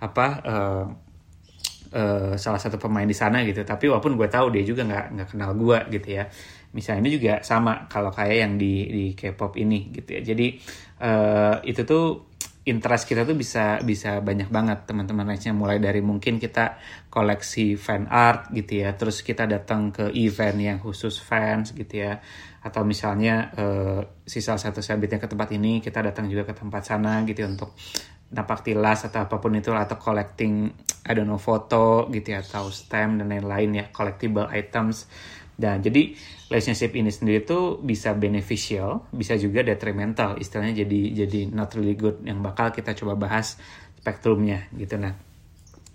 apa 0.03 0.27
uh, 0.43 0.85
uh, 1.95 2.33
salah 2.35 2.59
satu 2.59 2.75
pemain 2.75 3.07
di 3.07 3.15
sana 3.15 3.41
gitu. 3.47 3.63
Tapi 3.63 3.87
walaupun 3.87 4.19
gue 4.19 4.27
tahu 4.27 4.51
dia 4.51 4.63
juga 4.67 4.83
nggak 4.83 5.05
nggak 5.15 5.27
kenal 5.31 5.51
gue 5.55 5.77
gitu 5.95 6.09
ya. 6.19 6.27
Misalnya 6.73 7.05
ini 7.05 7.11
juga 7.21 7.33
sama 7.45 7.85
kalau 7.85 8.09
kayak 8.09 8.37
yang 8.43 8.53
di 8.57 8.89
di 8.89 9.05
K-pop 9.13 9.55
ini 9.61 9.93
gitu 9.93 10.09
ya. 10.19 10.21
Jadi 10.25 10.47
uh, 11.05 11.61
itu 11.63 11.81
tuh 11.85 12.32
interest 12.63 13.03
kita 13.11 13.27
tuh 13.27 13.35
bisa 13.35 13.83
bisa 13.83 14.23
banyak 14.23 14.47
banget 14.47 14.87
teman-teman. 14.87 15.27
Lainnya 15.27 15.51
mulai 15.51 15.83
dari 15.83 15.99
mungkin 15.99 16.39
kita 16.39 16.79
koleksi 17.11 17.75
fan 17.75 18.07
art 18.07 18.49
gitu 18.55 18.83
ya 18.87 18.95
terus 18.95 19.19
kita 19.19 19.43
datang 19.43 19.91
ke 19.91 20.09
event 20.15 20.57
yang 20.59 20.77
khusus 20.79 21.19
fans 21.19 21.75
gitu 21.75 22.07
ya. 22.07 22.23
Atau 22.63 22.87
misalnya 22.87 23.51
uh, 23.59 23.99
si 24.23 24.39
salah 24.39 24.61
satu 24.61 24.79
sahabatnya 24.79 25.19
ke 25.19 25.27
tempat 25.27 25.49
ini 25.51 25.83
kita 25.83 25.99
datang 25.99 26.31
juga 26.31 26.47
ke 26.47 26.55
tempat 26.55 26.87
sana 26.87 27.19
gitu 27.27 27.43
ya, 27.43 27.51
untuk 27.51 27.75
napak 28.33 28.65
tilas 28.65 29.05
atau 29.05 29.29
apa 29.29 29.37
pun 29.37 29.53
itu 29.53 29.69
atau 29.69 29.99
collecting 30.01 30.73
I 31.05 31.11
don't 31.13 31.29
know 31.29 31.37
foto 31.37 32.09
gitu 32.09 32.33
ya 32.33 32.41
atau 32.41 32.73
stamp 32.73 33.21
dan 33.21 33.29
lain-lain 33.29 33.69
ya 33.77 33.85
collectible 33.93 34.49
items 34.49 35.05
dan 35.63 35.79
jadi 35.79 36.11
relationship 36.51 36.91
ini 36.91 37.07
sendiri 37.07 37.47
tuh 37.47 37.79
bisa 37.79 38.11
beneficial, 38.11 39.07
bisa 39.15 39.39
juga 39.39 39.63
detrimental, 39.63 40.35
istilahnya 40.35 40.83
jadi 40.83 41.23
jadi 41.23 41.39
not 41.55 41.71
really 41.79 41.95
good 41.95 42.19
yang 42.27 42.43
bakal 42.43 42.75
kita 42.75 42.91
coba 42.91 43.15
bahas 43.15 43.55
spektrumnya 44.03 44.67
gitu 44.75 44.99
nah. 44.99 45.15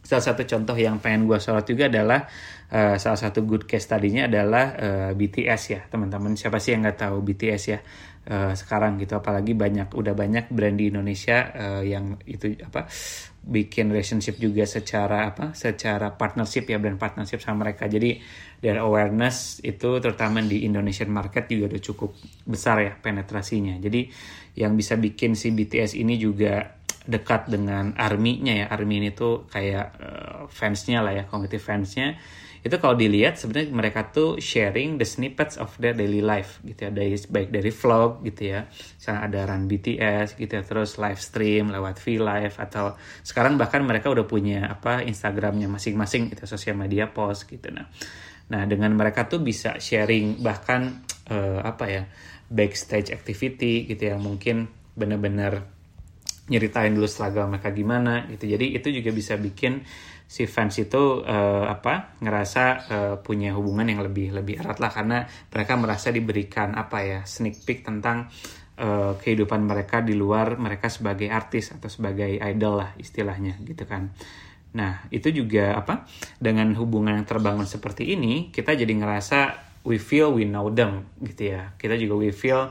Salah 0.00 0.24
satu 0.24 0.40
contoh 0.48 0.72
yang 0.72 1.04
pengen 1.04 1.28
gue 1.28 1.36
sorot 1.36 1.68
juga 1.68 1.92
adalah 1.92 2.24
uh, 2.72 2.96
salah 2.96 3.20
satu 3.20 3.44
good 3.44 3.68
case 3.68 3.84
tadinya 3.84 4.24
adalah 4.24 4.72
uh, 4.72 5.12
eh, 5.12 5.12
BTS 5.12 5.62
ya 5.68 5.80
teman-teman. 5.84 6.32
Siapa 6.32 6.56
sih 6.56 6.72
yang 6.72 6.80
nggak 6.80 6.96
tahu 7.04 7.20
BTS 7.20 7.62
ya 7.68 7.78
uh, 8.32 8.52
sekarang 8.56 8.96
gitu 8.96 9.20
apalagi 9.20 9.52
banyak 9.52 9.92
udah 9.92 10.16
banyak 10.16 10.48
brand 10.48 10.80
di 10.80 10.88
Indonesia 10.88 11.52
uh, 11.52 11.82
yang 11.84 12.16
itu 12.24 12.56
apa 12.64 12.88
bikin 13.48 13.88
relationship 13.88 14.36
juga 14.36 14.68
secara 14.68 15.32
apa 15.32 15.56
secara 15.56 16.12
partnership 16.12 16.68
ya 16.68 16.76
brand 16.76 17.00
partnership 17.00 17.40
sama 17.40 17.64
mereka. 17.64 17.88
Jadi 17.88 18.20
dari 18.60 18.76
awareness 18.76 19.64
itu 19.64 19.96
terutama 20.04 20.44
di 20.44 20.68
Indonesian 20.68 21.08
market 21.08 21.48
juga 21.48 21.72
udah 21.72 21.82
cukup 21.82 22.10
besar 22.44 22.84
ya 22.84 22.92
penetrasinya. 22.92 23.80
Jadi 23.80 24.12
yang 24.60 24.76
bisa 24.76 25.00
bikin 25.00 25.32
si 25.32 25.48
BTS 25.48 25.96
ini 25.96 26.20
juga 26.20 26.76
dekat 27.08 27.48
dengan 27.48 27.96
army-nya 27.96 28.54
ya. 28.62 28.66
Army 28.68 29.00
ini 29.00 29.10
tuh 29.16 29.48
kayak 29.48 29.86
uh, 29.96 30.40
fansnya 30.52 31.00
lah 31.00 31.16
ya 31.16 31.24
kognitif 31.24 31.64
fansnya 31.64 32.20
itu 32.68 32.76
kalau 32.76 32.94
dilihat 32.94 33.40
sebenarnya 33.40 33.72
mereka 33.72 34.12
tuh 34.12 34.36
sharing 34.36 35.00
the 35.00 35.08
snippets 35.08 35.56
of 35.56 35.72
their 35.80 35.96
daily 35.96 36.20
life 36.20 36.60
gitu 36.62 36.86
ya. 36.86 36.90
Dari 36.92 37.16
baik 37.16 37.48
dari 37.48 37.72
vlog 37.72 38.20
gitu 38.28 38.52
ya. 38.52 38.68
Misalnya 38.68 39.20
ada 39.24 39.40
run 39.48 39.64
BTS 39.64 40.36
gitu 40.36 40.52
ya. 40.52 40.62
Terus 40.62 41.00
live 41.00 41.20
stream 41.20 41.72
lewat 41.72 41.96
V 41.98 42.20
live 42.20 42.54
atau 42.60 42.94
sekarang 43.24 43.56
bahkan 43.56 43.80
mereka 43.80 44.12
udah 44.12 44.28
punya 44.28 44.68
apa 44.68 45.00
Instagramnya 45.00 45.66
masing-masing 45.72 46.28
gitu 46.30 46.44
sosial 46.44 46.76
media 46.76 47.08
post 47.08 47.48
gitu. 47.48 47.72
Nah 47.72 47.88
nah 48.48 48.64
dengan 48.64 48.92
mereka 48.96 49.28
tuh 49.28 49.44
bisa 49.44 49.76
sharing 49.76 50.40
bahkan 50.40 51.04
uh, 51.28 51.60
apa 51.64 51.84
ya 51.88 52.02
backstage 52.52 53.10
activity 53.10 53.88
gitu 53.88 54.12
ya. 54.12 54.20
Mungkin 54.20 54.68
bener-bener 54.92 55.78
nyeritain 56.48 56.96
dulu 56.96 57.04
struggle 57.04 57.48
mereka 57.48 57.70
gimana 57.72 58.24
gitu. 58.32 58.48
Jadi 58.48 58.72
itu 58.72 58.88
juga 58.88 59.12
bisa 59.12 59.36
bikin 59.36 59.84
si 60.28 60.44
fans 60.44 60.76
itu 60.76 61.24
uh, 61.24 61.64
apa 61.64 62.20
ngerasa 62.20 62.64
uh, 62.92 63.14
punya 63.24 63.56
hubungan 63.56 63.88
yang 63.88 64.04
lebih 64.04 64.36
lebih 64.36 64.60
erat 64.60 64.76
lah 64.76 64.92
karena 64.92 65.24
mereka 65.24 65.72
merasa 65.80 66.12
diberikan 66.12 66.76
apa 66.76 67.00
ya 67.00 67.20
sneak 67.24 67.64
peek 67.64 67.88
tentang 67.88 68.28
uh, 68.76 69.16
kehidupan 69.16 69.64
mereka 69.64 70.04
di 70.04 70.12
luar 70.12 70.60
mereka 70.60 70.92
sebagai 70.92 71.32
artis 71.32 71.72
atau 71.72 71.88
sebagai 71.88 72.36
idol 72.44 72.84
lah 72.84 72.92
istilahnya 73.00 73.56
gitu 73.64 73.88
kan. 73.88 74.12
Nah, 74.76 75.08
itu 75.08 75.32
juga 75.32 75.74
apa? 75.80 76.04
Dengan 76.36 76.76
hubungan 76.76 77.16
yang 77.16 77.24
terbangun 77.24 77.64
seperti 77.64 78.12
ini, 78.12 78.52
kita 78.52 78.76
jadi 78.76 78.92
ngerasa 78.92 79.56
we 79.88 79.96
feel 79.96 80.36
we 80.36 80.44
know 80.44 80.68
them 80.68 81.08
gitu 81.24 81.56
ya. 81.56 81.72
Kita 81.80 81.96
juga 81.96 82.20
we 82.20 82.30
feel 82.36 82.68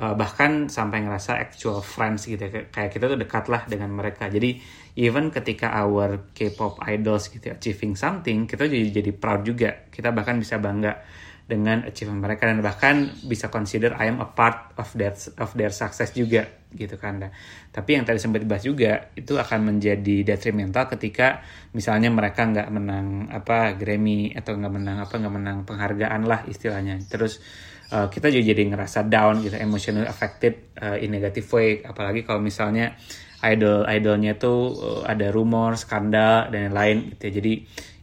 uh, 0.00 0.14
bahkan 0.16 0.72
sampai 0.72 1.04
ngerasa 1.04 1.36
actual 1.36 1.84
friends 1.84 2.24
gitu 2.24 2.40
ya. 2.40 2.72
Kayak 2.72 2.90
kita 2.96 3.04
tuh 3.12 3.18
dekat 3.20 3.44
lah 3.52 3.62
dengan 3.68 3.92
mereka. 3.92 4.32
Jadi 4.32 4.56
even 4.94 5.30
ketika 5.34 5.74
our 5.74 6.30
K-pop 6.30 6.78
idols 6.86 7.26
gitu 7.30 7.50
ya, 7.50 7.54
achieving 7.58 7.98
something, 7.98 8.46
kita 8.46 8.70
jadi 8.70 9.02
jadi 9.02 9.10
proud 9.14 9.42
juga. 9.42 9.90
Kita 9.90 10.14
bahkan 10.14 10.38
bisa 10.38 10.58
bangga 10.62 11.02
dengan 11.44 11.84
achievement 11.84 12.24
mereka 12.24 12.48
dan 12.48 12.64
bahkan 12.64 13.12
bisa 13.28 13.52
consider 13.52 13.92
I 14.00 14.08
am 14.08 14.24
a 14.24 14.28
part 14.32 14.72
of 14.80 14.88
that 14.96 15.20
of 15.36 15.52
their 15.52 15.68
success 15.68 16.16
juga 16.16 16.48
gitu 16.72 16.96
kan. 16.96 17.20
Nah, 17.20 17.30
tapi 17.68 18.00
yang 18.00 18.08
tadi 18.08 18.16
sempat 18.16 18.40
dibahas 18.40 18.64
juga 18.64 19.12
itu 19.12 19.36
akan 19.36 19.76
menjadi 19.76 20.24
detrimental 20.24 20.88
ketika 20.96 21.44
misalnya 21.76 22.08
mereka 22.08 22.48
nggak 22.48 22.68
menang 22.72 23.28
apa 23.28 23.76
Grammy 23.76 24.32
atau 24.32 24.56
nggak 24.56 24.72
menang 24.72 24.98
apa 25.04 25.14
nggak 25.20 25.34
menang 25.36 25.58
penghargaan 25.68 26.22
lah 26.24 26.48
istilahnya. 26.48 26.96
Terus 27.04 27.44
uh, 27.92 28.08
kita 28.08 28.32
juga 28.32 28.56
jadi 28.56 28.62
ngerasa 28.72 29.04
down 29.04 29.44
gitu, 29.44 29.60
emotional 29.60 30.08
affected 30.08 30.72
uh, 30.80 30.96
in 30.96 31.12
negative 31.12 31.44
way. 31.52 31.84
Apalagi 31.84 32.24
kalau 32.24 32.40
misalnya 32.40 32.96
idol 33.44 33.84
idolnya 33.84 34.34
tuh 34.40 34.72
uh, 34.74 35.02
ada 35.04 35.28
rumor 35.28 35.76
skandal 35.76 36.48
dan 36.48 36.72
lain-lain 36.72 37.12
gitu 37.14 37.22
ya. 37.28 37.32
Jadi 37.40 37.52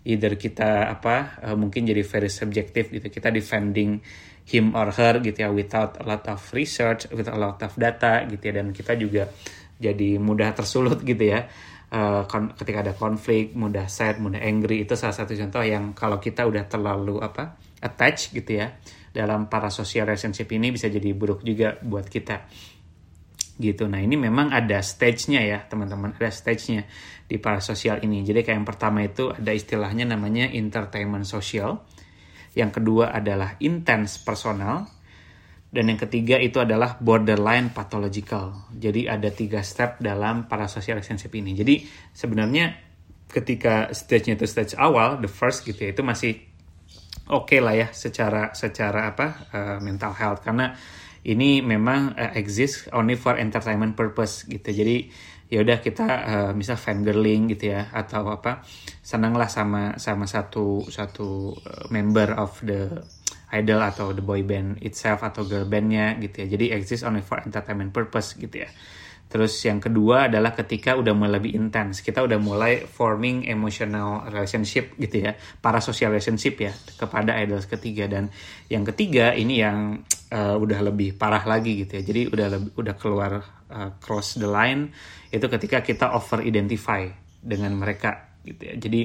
either 0.06 0.34
kita 0.38 0.90
apa 0.90 1.42
uh, 1.42 1.58
mungkin 1.58 1.90
jadi 1.90 2.06
very 2.06 2.30
subjektif 2.30 2.94
gitu. 2.94 3.08
Kita 3.10 3.34
defending 3.34 4.02
him 4.46 4.78
or 4.78 4.94
her 4.94 5.18
gitu 5.22 5.42
ya 5.46 5.50
without 5.50 5.98
a 6.02 6.06
lot 6.06 6.26
of 6.30 6.42
research 6.54 7.10
without 7.14 7.38
a 7.38 7.42
lot 7.42 7.60
of 7.62 7.74
data 7.74 8.26
gitu 8.30 8.54
ya. 8.54 8.54
Dan 8.62 8.70
kita 8.72 8.94
juga 8.94 9.30
jadi 9.82 10.22
mudah 10.22 10.54
tersulut 10.54 11.02
gitu 11.02 11.26
ya. 11.26 11.50
Uh, 11.92 12.24
ketika 12.56 12.88
ada 12.88 12.94
konflik 12.96 13.52
mudah 13.52 13.92
sad 13.92 14.16
mudah 14.16 14.40
angry 14.40 14.88
itu 14.88 14.96
salah 14.96 15.12
satu 15.12 15.36
contoh 15.36 15.60
yang 15.60 15.92
kalau 15.92 16.24
kita 16.24 16.48
udah 16.48 16.64
terlalu 16.64 17.20
apa 17.20 17.60
attach 17.84 18.32
gitu 18.32 18.64
ya 18.64 18.80
dalam 19.12 19.52
para 19.52 19.68
social 19.68 20.08
relationship 20.08 20.48
ini 20.56 20.72
bisa 20.72 20.88
jadi 20.88 21.12
buruk 21.12 21.44
juga 21.44 21.76
buat 21.84 22.08
kita 22.08 22.48
gitu. 23.58 23.90
Nah 23.90 24.00
ini 24.00 24.16
memang 24.16 24.54
ada 24.54 24.80
stage-nya 24.80 25.42
ya 25.44 25.60
teman-teman, 25.66 26.16
ada 26.16 26.32
stage-nya 26.32 26.88
di 27.28 27.40
para 27.40 27.64
sosial 27.64 28.04
ini. 28.04 28.24
Jadi 28.24 28.44
kayak 28.44 28.58
yang 28.62 28.68
pertama 28.68 29.04
itu 29.04 29.32
ada 29.32 29.52
istilahnya 29.52 30.08
namanya 30.08 30.52
entertainment 30.52 31.24
social, 31.28 31.84
yang 32.56 32.72
kedua 32.72 33.16
adalah 33.16 33.56
intense 33.64 34.20
personal, 34.20 34.88
dan 35.72 35.88
yang 35.88 36.00
ketiga 36.00 36.36
itu 36.36 36.60
adalah 36.60 37.00
borderline 37.00 37.72
pathological. 37.72 38.68
Jadi 38.76 39.08
ada 39.08 39.32
tiga 39.32 39.64
step 39.64 40.04
dalam 40.04 40.52
para 40.52 40.68
social 40.68 41.00
relationship 41.00 41.32
ini. 41.32 41.56
Jadi 41.56 41.88
sebenarnya 42.12 42.76
ketika 43.32 43.96
stage-nya 43.96 44.36
itu 44.36 44.44
stage 44.44 44.76
awal, 44.76 45.24
the 45.24 45.32
first 45.32 45.64
gitu 45.64 45.80
ya, 45.88 45.96
itu 45.96 46.04
masih 46.04 46.52
oke 47.32 47.48
okay 47.48 47.64
lah 47.64 47.72
ya 47.72 47.88
secara 47.96 48.52
secara 48.52 49.16
apa 49.16 49.28
uh, 49.56 49.78
mental 49.80 50.12
health 50.12 50.44
karena 50.44 50.76
ini 51.22 51.62
memang 51.62 52.18
uh, 52.18 52.34
exist 52.34 52.90
only 52.94 53.14
for 53.14 53.38
entertainment 53.38 53.94
purpose 53.94 54.46
gitu. 54.50 54.74
Jadi 54.74 55.10
ya 55.52 55.62
udah 55.62 55.84
kita 55.84 56.06
uh, 56.08 56.52
misal 56.56 56.80
fangirling 56.80 57.52
gitu 57.52 57.76
ya 57.76 57.92
atau 57.92 58.24
apa 58.32 58.64
senanglah 59.04 59.52
sama 59.52 60.00
sama 60.00 60.24
satu 60.24 60.88
satu 60.88 61.52
member 61.92 62.40
of 62.40 62.56
the 62.64 62.88
idol 63.52 63.84
atau 63.84 64.16
the 64.16 64.24
boy 64.24 64.48
band 64.48 64.80
itself 64.80 65.22
atau 65.28 65.44
girl 65.44 65.68
bandnya 65.68 66.16
gitu 66.18 66.48
ya. 66.48 66.58
Jadi 66.58 66.66
exist 66.74 67.04
only 67.04 67.22
for 67.22 67.44
entertainment 67.44 67.92
purpose 67.92 68.34
gitu 68.40 68.64
ya. 68.64 68.72
Terus 69.32 69.56
yang 69.64 69.80
kedua 69.80 70.28
adalah 70.28 70.52
ketika 70.52 71.00
udah 71.00 71.16
mulai 71.16 71.40
lebih 71.40 71.56
intens 71.56 72.04
kita 72.04 72.20
udah 72.20 72.36
mulai 72.36 72.84
forming 72.84 73.48
emotional 73.48 74.28
relationship 74.28 74.96
gitu 75.00 75.28
ya. 75.30 75.36
Para 75.60 75.84
social 75.84 76.12
relationship 76.16 76.60
ya 76.60 76.72
kepada 77.00 77.36
idols 77.40 77.68
ketiga. 77.68 78.08
Dan 78.12 78.32
yang 78.68 78.88
ketiga 78.88 79.36
ini 79.36 79.64
yang 79.64 80.04
uh, 80.32 80.56
udah 80.58 80.80
lebih 80.88 81.20
parah 81.20 81.44
lagi 81.44 81.86
gitu 81.86 82.00
ya 82.00 82.04
jadi 82.04 82.22
udah 82.32 82.48
lebih, 82.48 82.70
udah 82.80 82.96
keluar 82.98 83.32
uh, 83.70 83.90
cross 84.00 84.40
the 84.40 84.48
line 84.48 84.90
itu 85.32 85.46
ketika 85.48 85.84
kita 85.84 86.16
over 86.16 86.42
identify 86.42 87.06
dengan 87.42 87.76
mereka 87.76 88.32
gitu 88.42 88.62
ya. 88.74 88.76
Jadi 88.78 89.02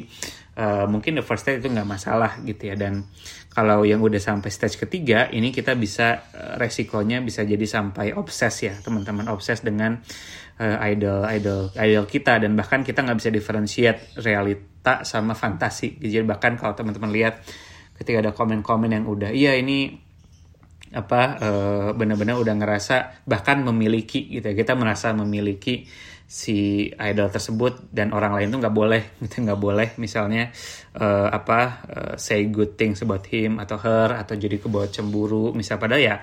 uh, 0.56 0.84
mungkin 0.88 1.20
the 1.20 1.24
first 1.24 1.44
stage 1.44 1.60
itu 1.64 1.68
nggak 1.68 1.88
masalah 1.88 2.40
gitu 2.44 2.72
ya. 2.72 2.74
Dan 2.76 3.04
kalau 3.52 3.84
yang 3.84 4.00
udah 4.00 4.20
sampai 4.20 4.48
stage 4.48 4.80
ketiga, 4.80 5.28
ini 5.32 5.52
kita 5.52 5.76
bisa 5.76 6.32
uh, 6.32 6.54
resikonya 6.56 7.20
bisa 7.20 7.44
jadi 7.44 7.64
sampai 7.64 8.16
obses 8.16 8.54
ya 8.64 8.74
teman-teman 8.80 9.28
obses 9.28 9.60
dengan 9.60 10.00
uh, 10.60 10.76
idol 10.88 11.28
idol 11.28 11.60
idol 11.76 12.04
kita 12.08 12.40
dan 12.40 12.56
bahkan 12.56 12.80
kita 12.84 13.04
nggak 13.04 13.18
bisa 13.20 13.30
differentiate 13.32 14.00
realita 14.24 15.04
sama 15.04 15.36
fantasi. 15.36 16.00
Jadi 16.00 16.24
bahkan 16.24 16.56
kalau 16.56 16.72
teman-teman 16.72 17.12
lihat 17.12 17.44
ketika 17.96 18.20
ada 18.20 18.32
komen-komen 18.32 18.92
yang 18.92 19.04
udah 19.08 19.32
iya 19.32 19.56
ini 19.56 20.05
apa 20.96 21.20
uh, 21.44 21.88
benar-benar 21.92 22.40
udah 22.40 22.56
ngerasa 22.56 23.28
bahkan 23.28 23.60
memiliki 23.60 24.32
gitu 24.32 24.48
ya 24.48 24.56
kita 24.56 24.72
merasa 24.72 25.12
memiliki 25.12 25.84
si 26.26 26.90
idol 26.90 27.30
tersebut 27.30 27.86
dan 27.94 28.10
orang 28.10 28.34
lain 28.34 28.50
tuh 28.50 28.58
nggak 28.58 28.74
boleh 28.74 29.02
gitu 29.22 29.46
nggak 29.46 29.60
boleh 29.60 29.88
misalnya 30.02 30.50
uh, 30.98 31.30
apa 31.30 31.60
uh, 31.86 32.14
say 32.18 32.48
good 32.50 32.74
things 32.74 33.04
about 33.04 33.22
him 33.30 33.62
atau 33.62 33.78
her 33.78 34.10
atau 34.16 34.34
jadi 34.34 34.58
kebawa 34.58 34.90
cemburu 34.90 35.54
misal 35.54 35.78
padahal 35.78 36.02
ya 36.02 36.16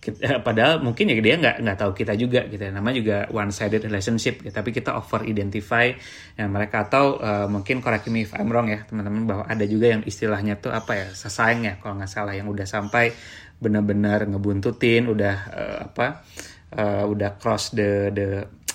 kita, 0.00 0.40
padahal 0.46 0.80
mungkin 0.80 1.12
ya 1.12 1.20
dia 1.20 1.36
nggak 1.36 1.56
nggak 1.60 1.76
tahu 1.76 1.92
kita 1.92 2.16
juga 2.16 2.48
gitu 2.48 2.60
ya. 2.60 2.72
nama 2.72 2.88
juga 2.92 3.28
one 3.32 3.52
sided 3.52 3.84
relationship 3.84 4.40
gitu. 4.40 4.52
tapi 4.52 4.72
kita 4.72 4.96
over 4.96 5.28
identify 5.28 5.92
yang 6.40 6.48
mereka 6.52 6.88
atau 6.88 7.20
uh, 7.20 7.48
mungkin 7.48 7.84
correct 7.84 8.08
me 8.08 8.24
if 8.24 8.32
I'm 8.32 8.48
wrong 8.48 8.72
ya 8.72 8.84
teman-teman 8.88 9.28
bahwa 9.28 9.44
ada 9.44 9.64
juga 9.68 9.92
yang 9.92 10.02
istilahnya 10.04 10.56
tuh 10.56 10.72
apa 10.72 10.96
ya 10.96 11.06
sesayang 11.12 11.68
ya 11.68 11.74
kalau 11.80 12.00
nggak 12.00 12.10
salah 12.10 12.32
yang 12.32 12.48
udah 12.48 12.64
sampai 12.64 13.12
benar-benar 13.60 14.24
ngebuntutin 14.24 15.06
udah 15.12 15.36
uh, 15.52 15.78
apa 15.92 16.24
uh, 16.74 17.04
udah 17.04 17.36
cross 17.36 17.76
the 17.76 18.08
the 18.10 18.28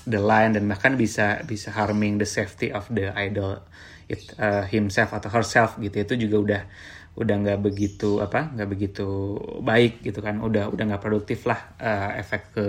the 0.05 0.21
line 0.21 0.53
dan 0.53 0.69
bahkan 0.69 0.93
bisa 0.93 1.41
bisa 1.43 1.73
harming 1.73 2.21
the 2.21 2.29
safety 2.29 2.69
of 2.69 2.85
the 2.93 3.09
idol 3.17 3.57
it, 4.05 4.21
uh, 4.37 4.63
himself 4.69 5.11
atau 5.11 5.33
herself 5.33 5.81
gitu. 5.81 6.05
Itu 6.05 6.13
juga 6.15 6.37
udah 6.37 6.61
udah 7.15 7.35
nggak 7.41 7.59
begitu 7.63 8.21
apa 8.21 8.53
nggak 8.53 8.69
begitu 8.69 9.07
baik 9.65 10.05
gitu 10.05 10.21
kan. 10.21 10.37
Udah 10.39 10.69
udah 10.69 10.83
nggak 10.93 11.01
produktif 11.01 11.49
lah 11.49 11.73
uh, 11.81 12.13
efek 12.21 12.53
ke 12.53 12.65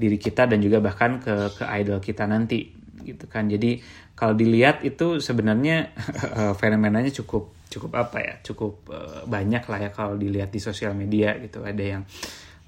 diri 0.00 0.16
kita 0.16 0.48
dan 0.48 0.58
juga 0.64 0.80
bahkan 0.80 1.20
ke 1.20 1.52
ke 1.52 1.64
idol 1.78 2.00
kita 2.00 2.24
nanti 2.24 2.72
gitu 3.04 3.28
kan. 3.28 3.50
Jadi 3.52 3.82
kalau 4.22 4.38
dilihat 4.38 4.86
itu 4.86 5.18
sebenarnya 5.18 5.90
uh, 6.38 6.54
fenomenanya 6.62 7.10
cukup 7.10 7.66
cukup 7.66 7.90
apa 7.98 8.22
ya 8.22 8.34
cukup 8.38 8.86
uh, 8.94 9.26
banyak 9.26 9.66
lah 9.66 9.78
ya 9.82 9.90
kalau 9.90 10.14
dilihat 10.14 10.54
di 10.54 10.62
sosial 10.62 10.94
media 10.94 11.34
gitu. 11.42 11.66
Ada 11.66 11.82
yang 11.82 12.06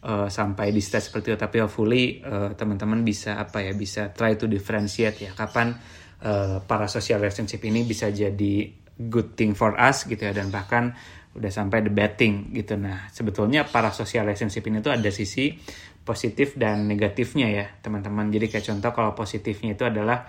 uh, 0.02 0.26
sampai 0.26 0.74
di 0.74 0.82
stage 0.82 1.14
seperti 1.14 1.30
itu. 1.30 1.38
Tapi 1.38 1.62
hopefully 1.62 2.18
uh, 2.26 2.58
teman-teman 2.58 3.06
bisa 3.06 3.38
apa 3.38 3.62
ya 3.62 3.70
bisa 3.70 4.10
try 4.10 4.34
to 4.34 4.50
differentiate 4.50 5.22
ya 5.22 5.30
kapan 5.30 5.78
uh, 6.26 6.58
para 6.66 6.90
social 6.90 7.22
relationship 7.22 7.62
ini 7.62 7.86
bisa 7.86 8.10
jadi 8.10 8.74
good 8.98 9.38
thing 9.38 9.54
for 9.54 9.78
us 9.78 10.10
gitu 10.10 10.26
ya. 10.26 10.34
Dan 10.34 10.50
bahkan 10.50 10.90
udah 11.38 11.54
sampai 11.54 11.86
the 11.86 11.94
bad 11.94 12.18
thing 12.18 12.50
gitu. 12.50 12.74
Nah 12.74 13.14
sebetulnya 13.14 13.62
para 13.62 13.94
social 13.94 14.26
relationship 14.26 14.66
ini 14.66 14.82
tuh 14.82 14.90
ada 14.90 15.10
sisi 15.14 15.54
positif 16.02 16.58
dan 16.58 16.90
negatifnya 16.90 17.46
ya 17.46 17.70
teman-teman. 17.78 18.26
Jadi 18.34 18.50
kayak 18.50 18.74
contoh 18.74 18.90
kalau 18.90 19.14
positifnya 19.14 19.78
itu 19.78 19.86
adalah 19.86 20.26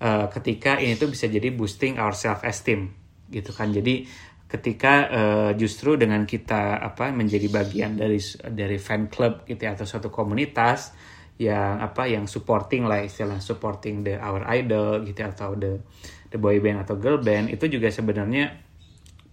uh, 0.00 0.26
ketika 0.32 0.80
ini 0.80 0.96
tuh 0.96 1.12
bisa 1.12 1.28
jadi 1.28 1.52
boosting 1.52 2.00
our 2.00 2.12
self 2.12 2.42
esteem 2.44 2.92
gitu 3.32 3.50
kan. 3.52 3.72
Jadi 3.72 4.06
ketika 4.46 4.94
uh, 5.10 5.50
justru 5.58 5.98
dengan 5.98 6.22
kita 6.22 6.78
apa 6.78 7.10
menjadi 7.10 7.50
bagian 7.50 7.98
dari 7.98 8.22
dari 8.46 8.78
fan 8.78 9.10
club 9.10 9.42
gitu 9.44 9.66
ya, 9.66 9.74
atau 9.74 9.86
suatu 9.88 10.08
komunitas 10.08 10.94
yang 11.36 11.84
apa 11.84 12.08
yang 12.08 12.24
supporting 12.24 12.88
lah 12.88 13.04
istilah 13.04 13.42
supporting 13.42 14.00
the 14.06 14.16
our 14.16 14.46
idol 14.48 15.04
gitu 15.04 15.20
ya, 15.20 15.34
atau 15.34 15.52
the 15.58 15.82
the 16.32 16.38
boy 16.40 16.56
band 16.62 16.80
atau 16.80 16.96
girl 16.96 17.20
band 17.20 17.52
itu 17.52 17.66
juga 17.68 17.92
sebenarnya 17.92 18.56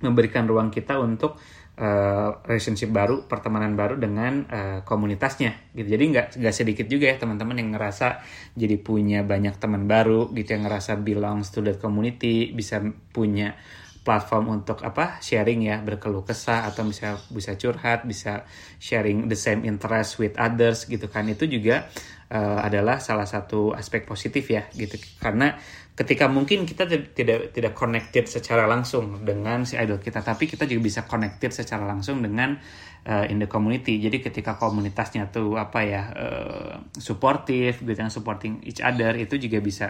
memberikan 0.04 0.44
ruang 0.44 0.68
kita 0.68 1.00
untuk 1.00 1.40
uh, 1.78 2.42
relationship 2.46 2.94
baru 2.94 3.26
pertemanan 3.26 3.74
baru 3.74 3.98
dengan 3.98 4.46
uh, 4.46 4.80
komunitasnya 4.86 5.74
gitu. 5.74 5.88
Jadi 5.98 6.04
nggak 6.14 6.28
nggak 6.38 6.56
sedikit 6.56 6.86
juga 6.86 7.10
ya 7.10 7.16
teman-teman 7.18 7.58
yang 7.58 7.70
ngerasa 7.74 8.22
jadi 8.54 8.76
punya 8.78 9.26
banyak 9.26 9.58
teman 9.58 9.90
baru 9.90 10.30
gitu 10.34 10.54
yang 10.54 10.70
ngerasa 10.70 11.02
belongs 11.02 11.50
to 11.50 11.66
that 11.66 11.82
community 11.82 12.54
bisa 12.54 12.82
punya 13.14 13.58
platform 14.04 14.52
untuk 14.52 14.84
apa 14.84 15.24
sharing 15.24 15.64
ya 15.64 15.80
berkeluh 15.80 16.28
kesah 16.28 16.68
atau 16.68 16.84
bisa 16.84 17.16
bisa 17.32 17.56
curhat 17.56 18.04
bisa 18.04 18.44
sharing 18.76 19.32
the 19.32 19.40
same 19.40 19.64
interest 19.64 20.20
with 20.20 20.36
others 20.38 20.86
gitu 20.86 21.08
kan. 21.10 21.26
Itu 21.26 21.48
juga 21.50 21.88
uh, 22.30 22.60
adalah 22.62 23.00
salah 23.00 23.26
satu 23.26 23.72
aspek 23.74 24.04
positif 24.04 24.52
ya 24.52 24.68
gitu. 24.76 25.00
Karena 25.18 25.56
ketika 25.94 26.26
mungkin 26.26 26.66
kita 26.66 26.90
tidak 26.90 27.54
tidak 27.54 27.74
connected 27.78 28.26
secara 28.26 28.66
langsung 28.66 29.22
dengan 29.22 29.62
si 29.62 29.78
idol 29.78 30.02
kita 30.02 30.26
tapi 30.26 30.50
kita 30.50 30.66
juga 30.66 30.82
bisa 30.82 31.02
connected 31.06 31.54
secara 31.54 31.86
langsung 31.86 32.26
dengan 32.26 32.58
uh, 33.06 33.30
in 33.30 33.38
the 33.38 33.46
community 33.46 34.02
jadi 34.02 34.18
ketika 34.18 34.58
komunitasnya 34.58 35.30
tuh 35.30 35.54
apa 35.62 35.80
ya 35.86 36.04
uh, 36.18 36.74
supportive 36.98 37.86
gitu 37.86 37.94
yang 37.94 38.10
supporting 38.10 38.66
each 38.66 38.82
other 38.82 39.14
itu 39.14 39.38
juga 39.38 39.62
bisa 39.62 39.88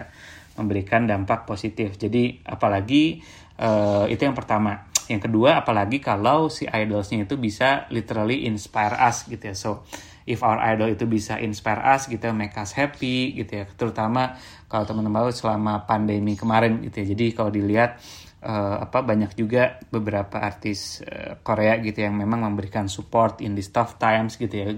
memberikan 0.60 1.08
dampak 1.08 1.48
positif 1.48 1.96
jadi 1.96 2.44
apalagi 2.44 3.24
Uh, 3.54 4.10
itu 4.10 4.26
yang 4.26 4.34
pertama. 4.34 4.90
Yang 5.06 5.28
kedua, 5.30 5.60
apalagi 5.60 6.00
kalau 6.00 6.48
si 6.48 6.64
idolsnya 6.64 7.28
itu 7.28 7.36
bisa 7.36 7.84
literally 7.92 8.48
inspire 8.48 8.96
us 8.96 9.28
gitu 9.28 9.52
ya. 9.52 9.54
So, 9.54 9.84
if 10.24 10.40
our 10.40 10.60
idol 10.72 10.88
itu 10.88 11.04
bisa 11.04 11.36
inspire 11.40 11.80
us 11.84 12.08
gitu, 12.08 12.32
make 12.32 12.56
us 12.56 12.72
happy 12.72 13.36
gitu 13.36 13.62
ya. 13.62 13.64
Terutama 13.68 14.36
kalau 14.66 14.84
teman-teman 14.88 15.30
selama 15.30 15.84
pandemi 15.84 16.34
kemarin 16.34 16.80
gitu 16.84 17.04
ya. 17.04 17.06
Jadi 17.12 17.26
kalau 17.36 17.50
dilihat 17.52 18.00
uh, 18.44 18.84
apa 18.84 19.04
banyak 19.04 19.36
juga 19.36 19.80
beberapa 19.88 20.40
artis 20.40 21.04
uh, 21.04 21.40
Korea 21.44 21.76
gitu 21.84 22.04
yang 22.04 22.16
memang 22.16 22.44
memberikan 22.44 22.88
support 22.88 23.44
in 23.44 23.56
this 23.56 23.68
tough 23.68 24.00
times 24.00 24.40
gitu 24.40 24.54
ya, 24.54 24.68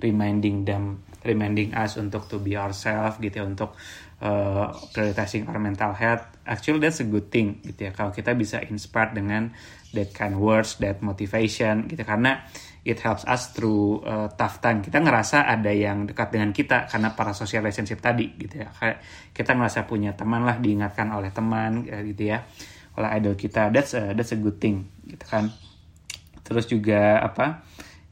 reminding 0.00 0.64
them, 0.64 1.04
reminding 1.24 1.76
us 1.76 2.00
untuk 2.00 2.24
to 2.28 2.40
be 2.40 2.56
ourselves 2.56 3.20
gitu 3.20 3.40
ya, 3.40 3.44
untuk 3.44 3.76
uh, 4.24 4.72
prioritizing 4.92 5.44
our 5.48 5.60
mental 5.60 5.92
health 5.92 6.24
actually 6.48 6.80
that's 6.80 7.00
a 7.00 7.08
good 7.08 7.32
thing 7.32 7.60
gitu 7.64 7.88
ya 7.88 7.92
kalau 7.92 8.12
kita 8.12 8.36
bisa 8.36 8.60
inspired 8.68 9.16
dengan 9.16 9.52
that 9.96 10.12
kind 10.12 10.36
words 10.36 10.76
that 10.80 11.00
motivation 11.00 11.88
gitu 11.88 12.04
karena 12.04 12.44
it 12.84 13.00
helps 13.00 13.24
us 13.24 13.50
through 13.56 14.04
uh, 14.04 14.28
tough 14.36 14.60
time. 14.60 14.84
Kita 14.84 15.00
ngerasa 15.00 15.48
ada 15.48 15.72
yang 15.72 16.04
dekat 16.04 16.28
dengan 16.28 16.52
kita 16.52 16.84
karena 16.84 17.16
para 17.16 17.32
social 17.32 17.64
relationship 17.64 17.98
tadi 18.04 18.36
gitu 18.36 18.60
ya. 18.60 18.68
Kita 19.32 19.56
ngerasa 19.56 19.88
punya 19.88 20.12
teman 20.12 20.44
lah 20.44 20.60
diingatkan 20.60 21.08
oleh 21.10 21.32
teman 21.32 21.88
gitu 21.88 22.28
ya. 22.28 22.44
Oleh 23.00 23.08
idol 23.18 23.34
kita 23.34 23.72
that's 23.72 23.96
a, 23.96 24.12
that's 24.12 24.36
a 24.36 24.38
good 24.38 24.60
thing 24.60 24.84
gitu 25.08 25.24
kan. 25.24 25.48
Terus 26.44 26.68
juga 26.68 27.24
apa 27.24 27.64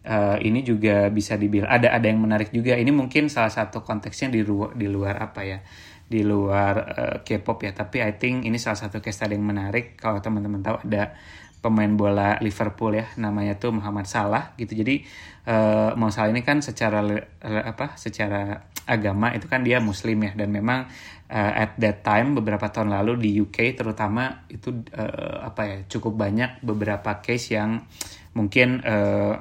uh, 0.09 0.37
ini 0.41 0.65
juga 0.65 1.13
bisa 1.13 1.37
dibilang 1.37 1.69
ada 1.69 1.93
ada 1.93 2.09
yang 2.09 2.25
menarik 2.25 2.49
juga. 2.49 2.73
Ini 2.75 2.89
mungkin 2.91 3.29
salah 3.29 3.53
satu 3.53 3.85
konteksnya 3.85 4.33
di 4.33 4.41
luar 4.41 4.73
di 4.73 4.89
luar 4.89 5.21
apa 5.21 5.41
ya 5.45 5.61
di 6.09 6.21
luar 6.25 6.75
uh, 6.81 7.17
K-pop 7.21 7.61
ya. 7.65 7.73
Tapi 7.77 8.01
I 8.01 8.17
think 8.17 8.49
ini 8.49 8.57
salah 8.57 8.81
satu 8.81 9.05
case 9.05 9.21
study 9.21 9.37
yang 9.37 9.45
menarik. 9.45 10.01
Kalau 10.01 10.21
teman-teman 10.21 10.65
tahu 10.65 10.77
ada 10.89 11.13
pemain 11.63 11.95
bola 11.95 12.43
Liverpool 12.43 12.99
ya 12.99 13.07
namanya 13.23 13.55
tuh 13.55 13.71
Muhammad 13.71 14.11
Salah 14.11 14.53
gitu. 14.59 14.75
Jadi 14.75 15.07
uh, 15.47 15.95
Mo 15.95 16.11
Salah 16.11 16.35
ini 16.35 16.43
kan 16.43 16.59
secara 16.59 17.01
apa 17.41 17.95
secara 17.95 18.67
agama 18.83 19.31
itu 19.31 19.47
kan 19.47 19.63
dia 19.63 19.79
muslim 19.79 20.19
ya. 20.27 20.35
Dan 20.35 20.51
memang 20.51 20.91
uh, 21.31 21.53
at 21.55 21.79
that 21.79 22.03
time 22.03 22.35
beberapa 22.35 22.67
tahun 22.67 22.91
lalu 22.91 23.23
di 23.23 23.31
UK 23.39 23.79
terutama 23.79 24.43
itu 24.51 24.75
uh, 24.93 25.47
apa 25.47 25.63
ya 25.63 25.77
cukup 25.87 26.19
banyak 26.19 26.67
beberapa 26.67 27.23
case 27.23 27.55
yang 27.55 27.87
mungkin 28.35 28.83
uh, 28.83 29.39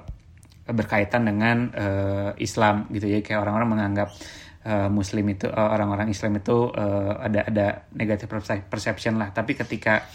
berkaitan 0.70 1.26
dengan 1.26 1.74
uh, 1.74 2.32
Islam 2.38 2.86
gitu. 2.94 3.10
Ya 3.10 3.26
kayak 3.26 3.42
orang-orang 3.42 3.70
menganggap 3.82 4.14
uh, 4.70 4.94
Muslim 4.94 5.26
itu 5.34 5.50
orang-orang 5.50 6.08
uh, 6.10 6.14
Islam 6.14 6.38
itu 6.38 6.70
uh, 6.70 7.18
ada 7.18 7.50
ada 7.50 7.68
negatif 7.98 8.30
perception 8.70 9.18
lah. 9.18 9.34
Tapi 9.34 9.58
ketika 9.58 10.06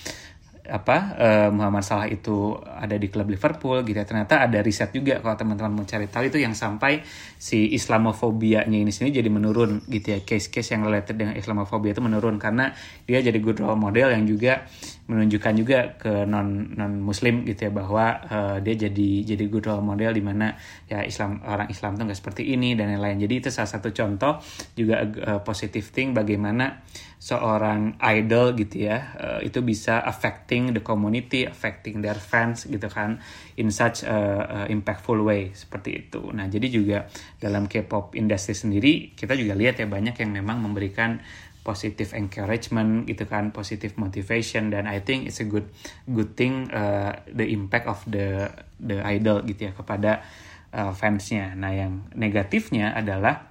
apa 0.67 0.97
uh, 1.17 1.49
Muhammad 1.55 1.87
Salah 1.87 2.11
itu 2.11 2.59
ada 2.59 2.99
di 2.99 3.07
klub 3.09 3.31
Liverpool 3.31 3.87
gitu 3.87 3.97
ya. 3.97 4.07
Ternyata 4.07 4.45
ada 4.45 4.59
riset 4.61 4.91
juga 4.91 5.23
kalau 5.23 5.39
teman-teman 5.39 5.73
mau 5.73 5.85
cari 5.87 6.11
tahu 6.11 6.29
itu 6.29 6.43
yang 6.43 6.53
sampai 6.53 7.07
si 7.39 7.71
Islamofobianya 7.73 8.77
ini 8.77 8.91
sini 8.91 9.15
jadi 9.15 9.31
menurun 9.31 9.87
gitu 9.89 10.15
ya. 10.15 10.19
Case-case 10.23 10.77
yang 10.77 10.85
related 10.85 11.17
dengan 11.17 11.35
Islamofobia 11.39 11.95
itu 11.95 12.03
menurun 12.03 12.37
karena 12.37 12.75
dia 13.07 13.23
jadi 13.23 13.39
good 13.39 13.63
role 13.63 13.79
model 13.79 14.11
yang 14.13 14.27
juga 14.27 14.67
menunjukkan 15.07 15.53
juga 15.55 15.79
ke 15.95 16.27
non 16.27 16.75
non 16.75 16.99
muslim 16.99 17.47
gitu 17.47 17.71
ya 17.71 17.73
bahwa 17.73 18.19
uh, 18.27 18.57
dia 18.59 18.75
jadi 18.75 19.11
jadi 19.23 19.45
good 19.47 19.71
role 19.71 19.83
model 19.83 20.11
di 20.11 20.23
mana 20.23 20.59
ya 20.91 21.07
Islam 21.07 21.47
orang 21.47 21.71
Islam 21.71 21.95
tuh 21.95 22.11
nggak 22.11 22.19
seperti 22.19 22.43
ini 22.51 22.75
dan 22.75 22.91
lain-lain. 22.91 23.23
Jadi 23.23 23.35
itu 23.47 23.49
salah 23.55 23.71
satu 23.71 23.95
contoh 23.95 24.43
juga 24.75 25.07
uh, 25.07 25.41
positive 25.47 25.87
thing 25.95 26.11
bagaimana 26.11 26.83
seorang 27.17 27.97
idol 28.05 28.53
gitu 28.55 28.87
ya 28.93 29.17
uh, 29.17 29.41
itu 29.41 29.65
bisa 29.65 30.05
affecting 30.05 30.77
the 30.77 30.85
community, 30.85 31.49
affecting 31.49 32.05
their 32.05 32.19
fans 32.21 32.69
gitu 32.69 32.87
kan 32.93 33.19
in 33.57 33.73
such 33.73 34.05
a, 34.05 34.19
a 34.45 34.59
impactful 34.69 35.17
way 35.25 35.51
seperti 35.57 36.07
itu. 36.07 36.21
Nah 36.37 36.47
jadi 36.47 36.69
juga 36.69 36.99
dalam 37.41 37.67
K-pop 37.67 38.13
industry 38.15 38.53
sendiri 38.53 39.17
kita 39.17 39.33
juga 39.33 39.57
lihat 39.57 39.81
ya 39.81 39.89
banyak 39.89 40.17
yang 40.21 40.31
memang 40.37 40.61
memberikan 40.61 41.25
positive 41.67 42.15
encouragement 42.15 43.11
gitu 43.11 43.27
kan 43.27 43.51
positive 43.51 43.99
motivation 43.99 44.71
dan 44.71 44.87
I 44.87 45.03
think 45.03 45.27
it's 45.27 45.43
a 45.43 45.49
good 45.51 45.67
good 46.07 46.39
thing 46.39 46.71
uh, 46.71 47.19
the 47.27 47.43
impact 47.51 47.91
of 47.91 47.99
the 48.07 48.55
the 48.79 49.03
idol 49.03 49.43
gitu 49.43 49.67
ya 49.67 49.73
kepada 49.75 50.23
uh, 50.71 50.95
fansnya 50.95 51.59
nah 51.59 51.75
yang 51.75 52.07
negatifnya 52.15 52.95
adalah 52.95 53.46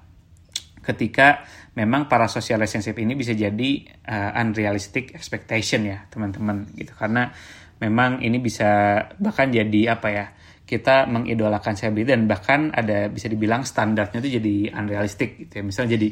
ketika 0.85 1.43
memang 1.73 2.07
para 2.07 2.29
social 2.29 2.61
relationship 2.61 2.95
ini 3.01 3.17
bisa 3.17 3.33
jadi 3.33 3.83
uh, 4.07 4.31
unrealistic 4.39 5.17
expectation 5.17 5.83
ya 5.89 6.05
teman-teman 6.07 6.69
gitu. 6.77 6.93
Karena 6.93 7.33
memang 7.81 8.21
ini 8.21 8.37
bisa 8.39 9.01
bahkan 9.17 9.49
jadi 9.51 9.97
apa 9.97 10.07
ya 10.13 10.25
kita 10.65 11.05
mengidolakan 11.05 11.77
selebriti 11.77 12.13
dan 12.13 12.25
bahkan 12.25 12.73
ada 12.73 13.09
bisa 13.09 13.29
dibilang 13.29 13.65
standarnya 13.65 14.17
itu 14.21 14.37
jadi 14.39 14.55
unrealistic 14.77 15.41
gitu 15.41 15.61
ya. 15.61 15.63
Misalnya 15.65 15.97
jadi 15.97 16.09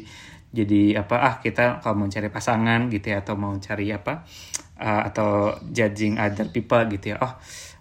jadi 0.54 1.02
apa 1.02 1.16
ah 1.18 1.34
kita 1.42 1.82
kalau 1.82 2.06
mau 2.06 2.08
cari 2.10 2.30
pasangan 2.30 2.86
gitu 2.86 3.10
ya 3.10 3.26
atau 3.26 3.34
mau 3.34 3.50
cari 3.58 3.90
apa 3.90 4.22
uh, 4.78 5.02
atau 5.10 5.58
judging 5.66 6.22
other 6.22 6.46
people 6.54 6.78
gitu 6.86 7.14
ya 7.14 7.16
oh 7.18 7.34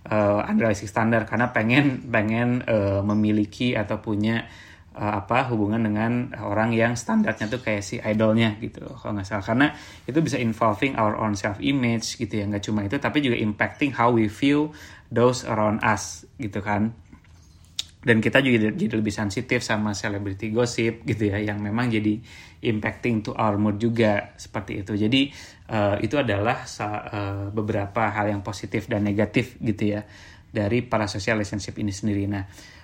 uh, 0.10 0.42
unrealistic 0.50 0.90
standar 0.90 1.30
karena 1.30 1.54
pengen 1.54 2.10
pengen 2.10 2.66
uh, 2.66 3.06
memiliki 3.06 3.78
atau 3.78 4.02
punya 4.02 4.50
uh, 4.94 5.14
apa 5.26 5.50
hubungan 5.50 5.82
dengan 5.82 6.32
orang 6.40 6.72
yang 6.74 6.94
standarnya 6.94 7.50
tuh 7.50 7.62
kayak 7.62 7.84
si 7.84 7.98
idolnya 8.00 8.56
gitu 8.62 8.86
kalau 8.98 9.18
nggak 9.18 9.28
salah. 9.28 9.46
Karena 9.46 9.68
itu 10.06 10.20
bisa 10.22 10.38
involving 10.38 10.96
our 10.96 11.18
own 11.18 11.34
self 11.34 11.58
image 11.60 12.18
gitu 12.18 12.34
ya 12.42 12.46
nggak 12.46 12.64
cuma 12.64 12.86
itu 12.86 12.98
tapi 13.02 13.20
juga 13.26 13.38
impacting 13.38 13.92
how 13.94 14.14
we 14.14 14.30
feel 14.30 14.72
those 15.10 15.44
around 15.46 15.82
us 15.82 16.26
gitu 16.38 16.62
kan. 16.62 16.94
Dan 18.04 18.20
kita 18.20 18.44
juga 18.44 18.68
jadi 18.68 19.00
lebih 19.00 19.16
sensitif 19.16 19.64
sama 19.64 19.96
celebrity 19.96 20.52
gossip 20.52 21.08
gitu 21.08 21.24
ya 21.32 21.40
yang 21.40 21.64
memang 21.64 21.88
jadi 21.88 22.20
impacting 22.64 23.24
to 23.24 23.32
our 23.36 23.56
mood 23.56 23.80
juga 23.80 24.36
seperti 24.36 24.84
itu. 24.84 24.96
Jadi 25.00 25.32
uh, 25.72 25.96
itu 26.04 26.20
adalah 26.20 26.68
uh, 26.68 27.48
beberapa 27.52 28.12
hal 28.12 28.28
yang 28.32 28.44
positif 28.44 28.92
dan 28.92 29.08
negatif 29.08 29.56
gitu 29.64 29.96
ya 29.96 30.04
dari 30.54 30.84
para 30.84 31.08
social 31.08 31.40
relationship 31.40 31.80
ini 31.80 31.96
sendiri. 31.96 32.24
Nah 32.28 32.44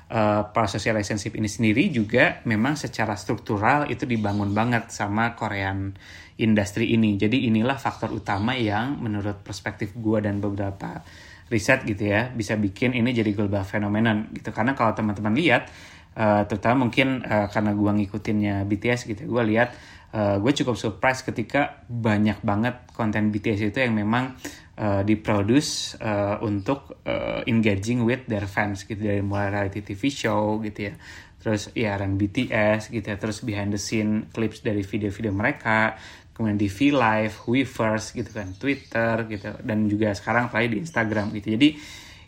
uh, 0.10 0.50
para 0.50 0.68
social 0.68 0.98
relationship 0.98 1.38
ini 1.38 1.48
sendiri 1.48 1.94
juga 1.94 2.42
memang 2.50 2.76
secara 2.76 3.14
struktural 3.16 3.88
itu 3.88 4.04
dibangun 4.10 4.52
banget 4.52 4.90
sama 4.90 5.38
Korean 5.38 5.94
industri 6.42 6.92
ini. 6.98 7.16
Jadi 7.16 7.48
inilah 7.48 7.78
faktor 7.78 8.12
utama 8.12 8.58
yang 8.58 8.98
menurut 9.00 9.46
perspektif 9.46 9.94
gue 9.94 10.20
dan 10.20 10.42
beberapa 10.42 11.06
riset 11.50 11.82
gitu 11.82 12.14
ya 12.14 12.30
bisa 12.30 12.54
bikin 12.54 12.94
ini 12.94 13.10
jadi 13.14 13.34
global 13.34 13.66
phenomenon 13.66 14.30
gitu. 14.34 14.50
Karena 14.50 14.74
kalau 14.74 14.94
teman-teman 14.98 15.34
lihat 15.38 15.70
uh, 16.18 16.46
terutama 16.46 16.90
mungkin 16.90 17.22
uh, 17.26 17.48
karena 17.50 17.72
gue 17.74 17.92
ngikutinnya 18.04 18.56
BTS 18.66 19.10
gitu 19.10 19.30
gue 19.30 19.44
lihat 19.50 19.74
uh, 20.14 20.38
gue 20.42 20.54
cukup 20.64 20.76
surprise 20.78 21.22
ketika 21.22 21.86
banyak 21.86 22.42
banget 22.42 22.90
konten 22.94 23.30
BTS 23.30 23.74
itu 23.74 23.80
yang 23.82 23.94
memang 23.94 24.38
uh, 24.80 25.02
diproduce 25.06 26.00
uh, 26.00 26.42
untuk 26.42 27.02
uh, 27.06 27.46
engaging 27.46 28.08
with 28.08 28.26
their 28.26 28.48
fans 28.50 28.88
gitu 28.88 29.00
dari 29.00 29.22
mulai 29.22 29.54
reality 29.54 29.84
TV 29.84 30.10
show 30.10 30.58
gitu 30.64 30.92
ya. 30.92 30.96
Terus 31.40 31.72
ya 31.72 31.96
BTS 31.96 32.92
gitu 32.92 33.06
ya. 33.06 33.18
Terus 33.20 33.44
behind 33.46 33.72
the 33.76 33.82
scene 33.82 34.28
clips 34.32 34.64
dari 34.66 34.84
video-video 34.84 35.32
mereka. 35.32 35.96
Kemudian 36.36 36.56
di 36.56 36.72
V 36.72 36.96
Live, 36.96 37.36
Weverse 37.52 38.16
gitu 38.16 38.32
kan, 38.32 38.56
Twitter 38.56 39.28
gitu. 39.28 39.60
Dan 39.60 39.92
juga 39.92 40.16
sekarang 40.16 40.48
apalagi 40.48 40.76
di 40.76 40.80
Instagram 40.84 41.36
gitu. 41.36 41.56
Jadi 41.60 41.70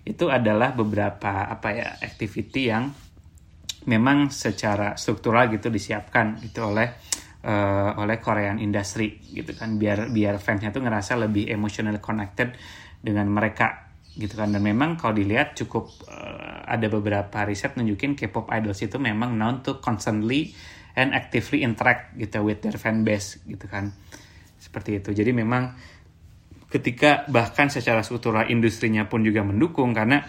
itu 0.01 0.25
adalah 0.27 0.73
beberapa 0.73 1.45
apa 1.47 1.69
ya 1.71 1.89
activity 2.01 2.61
yang 2.67 2.91
memang 3.85 4.29
secara 4.29 4.93
struktural 4.97 5.49
gitu 5.49 5.69
disiapkan 5.73 6.37
gitu 6.41 6.69
oleh 6.69 7.01
uh, 7.45 7.97
oleh 7.97 8.17
Korean 8.21 8.57
industry 8.61 9.21
gitu 9.33 9.53
kan. 9.57 9.77
Biar 9.77 10.09
biar 10.09 10.37
fansnya 10.37 10.73
tuh 10.73 10.85
ngerasa 10.85 11.17
lebih 11.17 11.49
emotional 11.49 11.97
connected 12.01 12.53
dengan 13.01 13.29
mereka 13.29 13.91
gitu 14.15 14.37
kan. 14.37 14.53
Dan 14.53 14.61
memang 14.61 14.97
kalau 14.99 15.17
dilihat 15.17 15.57
cukup 15.57 15.89
uh, 16.09 16.65
ada 16.65 16.87
beberapa 16.87 17.43
riset 17.45 17.77
nunjukin 17.77 18.13
K-pop 18.17 18.49
idols 18.53 18.79
itu 18.81 18.97
memang 19.01 19.35
known 19.35 19.65
to 19.65 19.81
constantly 19.81 20.53
and 20.95 21.15
actively 21.15 21.63
interact 21.63 22.15
gitu 22.19 22.43
with 22.43 22.59
their 22.61 22.75
fan 22.75 23.01
base 23.07 23.41
gitu 23.47 23.65
kan. 23.65 23.91
Seperti 24.61 25.01
itu. 25.01 25.09
Jadi 25.15 25.31
memang 25.33 25.73
ketika 26.71 27.27
bahkan 27.27 27.67
secara 27.67 27.99
struktural 27.99 28.47
industrinya 28.47 29.03
pun 29.09 29.27
juga 29.27 29.43
mendukung 29.43 29.91
karena 29.91 30.23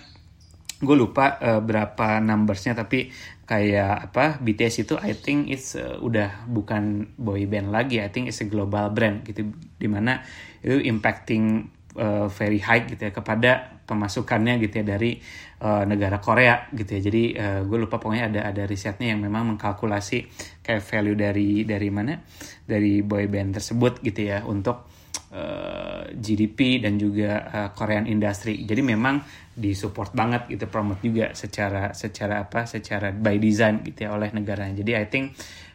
gue 0.82 0.96
lupa 0.98 1.38
uh, 1.38 1.62
berapa 1.62 2.18
numbersnya 2.18 2.74
tapi 2.74 3.06
kayak 3.52 4.08
apa 4.08 4.40
BTS 4.40 4.88
itu 4.88 4.94
I 4.96 5.12
think 5.12 5.52
it's 5.52 5.76
uh, 5.76 6.00
udah 6.00 6.48
bukan 6.48 7.12
boy 7.20 7.44
band 7.44 7.68
lagi 7.68 8.00
I 8.00 8.08
think 8.08 8.32
it's 8.32 8.40
a 8.40 8.48
global 8.48 8.88
brand 8.88 9.28
gitu 9.28 9.52
di 9.76 9.88
mana 9.92 10.24
itu 10.64 10.80
impacting 10.80 11.68
uh, 12.00 12.32
very 12.32 12.64
high 12.64 12.88
gitu 12.88 13.04
ya 13.04 13.12
kepada 13.12 13.82
pemasukannya 13.84 14.56
gitu 14.56 14.80
ya 14.80 14.96
dari 14.96 15.20
uh, 15.60 15.84
negara 15.84 16.16
Korea 16.16 16.72
gitu 16.72 16.96
ya. 16.96 17.00
Jadi 17.04 17.22
uh, 17.36 17.60
gue 17.68 17.76
lupa 17.76 18.00
pokoknya 18.00 18.32
ada 18.32 18.40
ada 18.48 18.62
risetnya 18.64 19.12
yang 19.12 19.20
memang 19.20 19.52
mengkalkulasi 19.52 20.32
kayak 20.64 20.80
value 20.80 21.18
dari 21.18 21.68
dari 21.68 21.88
mana 21.92 22.24
dari 22.64 23.04
boy 23.04 23.28
band 23.28 23.60
tersebut 23.60 24.00
gitu 24.00 24.32
ya 24.32 24.48
untuk 24.48 24.88
eh, 25.32 26.12
GDP 26.12 26.84
dan 26.84 27.00
juga 27.00 27.48
uh, 27.48 27.68
Korean 27.72 28.04
industry. 28.04 28.62
Jadi 28.68 28.84
memang 28.84 29.24
disupport 29.52 30.12
banget 30.12 30.48
gitu 30.48 30.68
promote 30.68 31.00
juga 31.00 31.32
secara 31.32 31.96
secara 31.96 32.44
apa 32.44 32.68
secara 32.68 33.12
by 33.12 33.40
design 33.40 33.80
gitu 33.84 34.06
ya 34.06 34.12
oleh 34.12 34.28
negaranya. 34.32 34.84
Jadi 34.84 34.92
I 34.92 35.04
think 35.08 35.32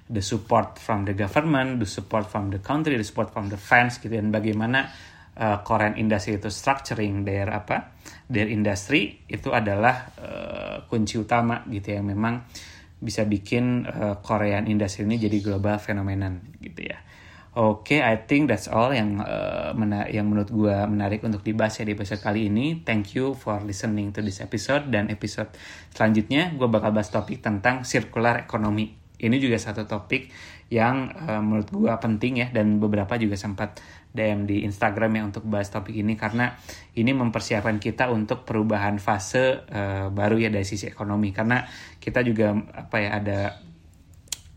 the 0.07 0.23
support 0.23 0.79
from 0.79 1.03
the 1.03 1.17
government, 1.17 1.83
the 1.83 1.89
support 1.89 2.29
from 2.29 2.53
the 2.53 2.61
country, 2.61 2.95
the 2.95 3.03
support 3.03 3.33
from 3.33 3.51
the 3.51 3.59
fans 3.59 3.99
gitu 3.99 4.15
dan 4.15 4.31
bagaimana 4.31 4.87
uh, 5.37 5.61
Korean 5.61 5.99
industry 5.99 6.39
itu 6.39 6.49
structuring 6.49 7.27
their 7.27 7.51
apa 7.51 7.97
their 8.27 8.49
industry 8.49 9.25
itu 9.29 9.53
adalah 9.53 10.11
uh, 10.19 10.75
kunci 10.89 11.19
utama 11.19 11.63
gitu 11.69 11.93
yang 11.93 12.07
memang 12.07 12.47
bisa 12.97 13.29
bikin 13.29 13.85
uh, 13.85 14.17
Korean 14.25 14.65
industry 14.65 15.05
ini 15.05 15.21
jadi 15.21 15.37
global 15.43 15.77
phenomenon 15.77 16.41
gitu 16.57 16.89
ya. 16.89 16.97
Oke, 17.57 17.97
okay, 17.97 18.05
I 18.05 18.21
think 18.29 18.53
that's 18.53 18.69
all 18.69 18.93
yang 18.93 19.17
uh, 19.17 19.73
yang 20.13 20.29
menurut 20.29 20.53
gue 20.53 20.77
menarik 20.85 21.25
untuk 21.25 21.41
dibahas 21.41 21.81
ya 21.81 21.89
di 21.89 21.97
episode 21.97 22.21
kali 22.21 22.53
ini. 22.53 22.85
Thank 22.85 23.17
you 23.17 23.33
for 23.33 23.57
listening 23.65 24.13
to 24.13 24.21
this 24.21 24.45
episode 24.45 24.93
dan 24.93 25.09
episode 25.09 25.49
selanjutnya 25.89 26.53
gue 26.53 26.69
bakal 26.69 26.93
bahas 26.93 27.09
topik 27.09 27.41
tentang 27.41 27.81
circular 27.81 28.45
economy. 28.45 28.93
Ini 29.17 29.41
juga 29.41 29.57
satu 29.57 29.89
topik 29.89 30.29
yang 30.69 31.09
uh, 31.17 31.41
menurut 31.41 31.73
gue 31.73 31.89
penting 31.97 32.45
ya 32.45 32.53
dan 32.53 32.77
beberapa 32.77 33.17
juga 33.17 33.33
sempat 33.33 33.81
DM 34.13 34.45
di 34.45 34.61
Instagram 34.61 35.17
ya 35.17 35.21
untuk 35.25 35.49
bahas 35.49 35.73
topik 35.73 35.97
ini 35.97 36.13
karena 36.13 36.53
ini 36.93 37.09
mempersiapkan 37.09 37.81
kita 37.81 38.13
untuk 38.13 38.45
perubahan 38.45 39.01
fase 39.01 39.65
uh, 39.65 40.13
baru 40.13 40.45
ya 40.45 40.53
dari 40.53 40.61
sisi 40.61 40.85
ekonomi 40.85 41.33
karena 41.33 41.65
kita 41.97 42.21
juga 42.21 42.53
apa 42.53 43.01
ya 43.01 43.09
ada 43.17 43.39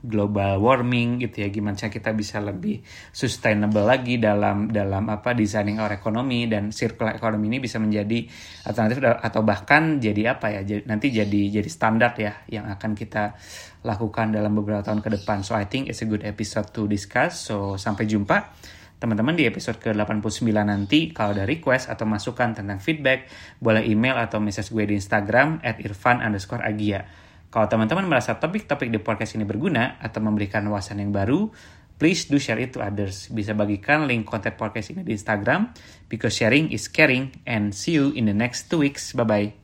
global 0.00 0.60
warming 0.60 1.20
gitu 1.20 1.44
ya 1.44 1.48
gimana 1.52 1.76
cara 1.76 1.92
kita 1.92 2.10
bisa 2.16 2.40
lebih 2.40 2.80
sustainable 3.12 3.84
lagi 3.84 4.16
dalam 4.16 4.72
dalam 4.72 5.06
apa 5.12 5.36
designing 5.36 5.80
our 5.80 5.92
economy 5.96 6.48
dan 6.48 6.72
circular 6.72 7.16
economy 7.16 7.52
ini 7.52 7.58
bisa 7.60 7.76
menjadi 7.76 8.24
alternatif 8.64 8.98
atau 9.00 9.40
bahkan 9.44 10.00
jadi 10.00 10.36
apa 10.36 10.52
ya 10.52 10.60
jadi, 10.64 10.82
nanti 10.88 11.12
jadi 11.12 11.60
jadi 11.60 11.70
standar 11.70 12.12
ya 12.16 12.32
yang 12.48 12.68
akan 12.68 12.96
kita 12.96 13.36
lakukan 13.80 14.32
dalam 14.32 14.52
beberapa 14.52 14.84
tahun 14.84 15.00
ke 15.00 15.20
depan. 15.20 15.40
So 15.40 15.56
I 15.56 15.64
think 15.64 15.88
it's 15.88 16.04
a 16.04 16.08
good 16.08 16.24
episode 16.24 16.68
to 16.76 16.84
discuss. 16.84 17.40
So 17.40 17.80
sampai 17.80 18.04
jumpa 18.04 18.52
teman-teman 19.00 19.32
di 19.32 19.48
episode 19.48 19.80
ke-89 19.80 20.44
nanti. 20.60 21.08
Kalau 21.16 21.32
ada 21.32 21.48
request 21.48 21.88
atau 21.88 22.04
masukan 22.04 22.52
tentang 22.52 22.76
feedback 22.76 23.28
boleh 23.56 23.88
email 23.88 24.20
atau 24.20 24.36
message 24.36 24.68
gue 24.68 24.84
di 24.84 24.94
Instagram 25.00 25.64
at 25.64 25.80
irfan 25.80 26.20
underscore 26.20 26.60
agia 26.60 27.08
kalau 27.50 27.66
teman-teman 27.66 28.06
merasa 28.06 28.38
topik-topik 28.38 28.88
di 28.88 29.02
podcast 29.02 29.34
ini 29.34 29.42
berguna 29.42 29.98
atau 29.98 30.22
memberikan 30.22 30.62
wawasan 30.70 31.02
yang 31.02 31.10
baru 31.10 31.50
please 32.00 32.32
do 32.32 32.40
share 32.40 32.56
it 32.56 32.72
to 32.72 32.80
others. 32.80 33.28
Bisa 33.28 33.52
bagikan 33.52 34.08
link 34.08 34.24
konten 34.24 34.56
podcast 34.56 34.96
ini 34.96 35.04
di 35.04 35.12
Instagram 35.12 35.68
because 36.08 36.32
sharing 36.32 36.72
is 36.72 36.88
caring 36.88 37.28
and 37.44 37.76
see 37.76 38.00
you 38.00 38.08
in 38.16 38.24
the 38.24 38.34
next 38.34 38.72
two 38.72 38.80
weeks. 38.80 39.12
Bye 39.12 39.28
bye 39.28 39.59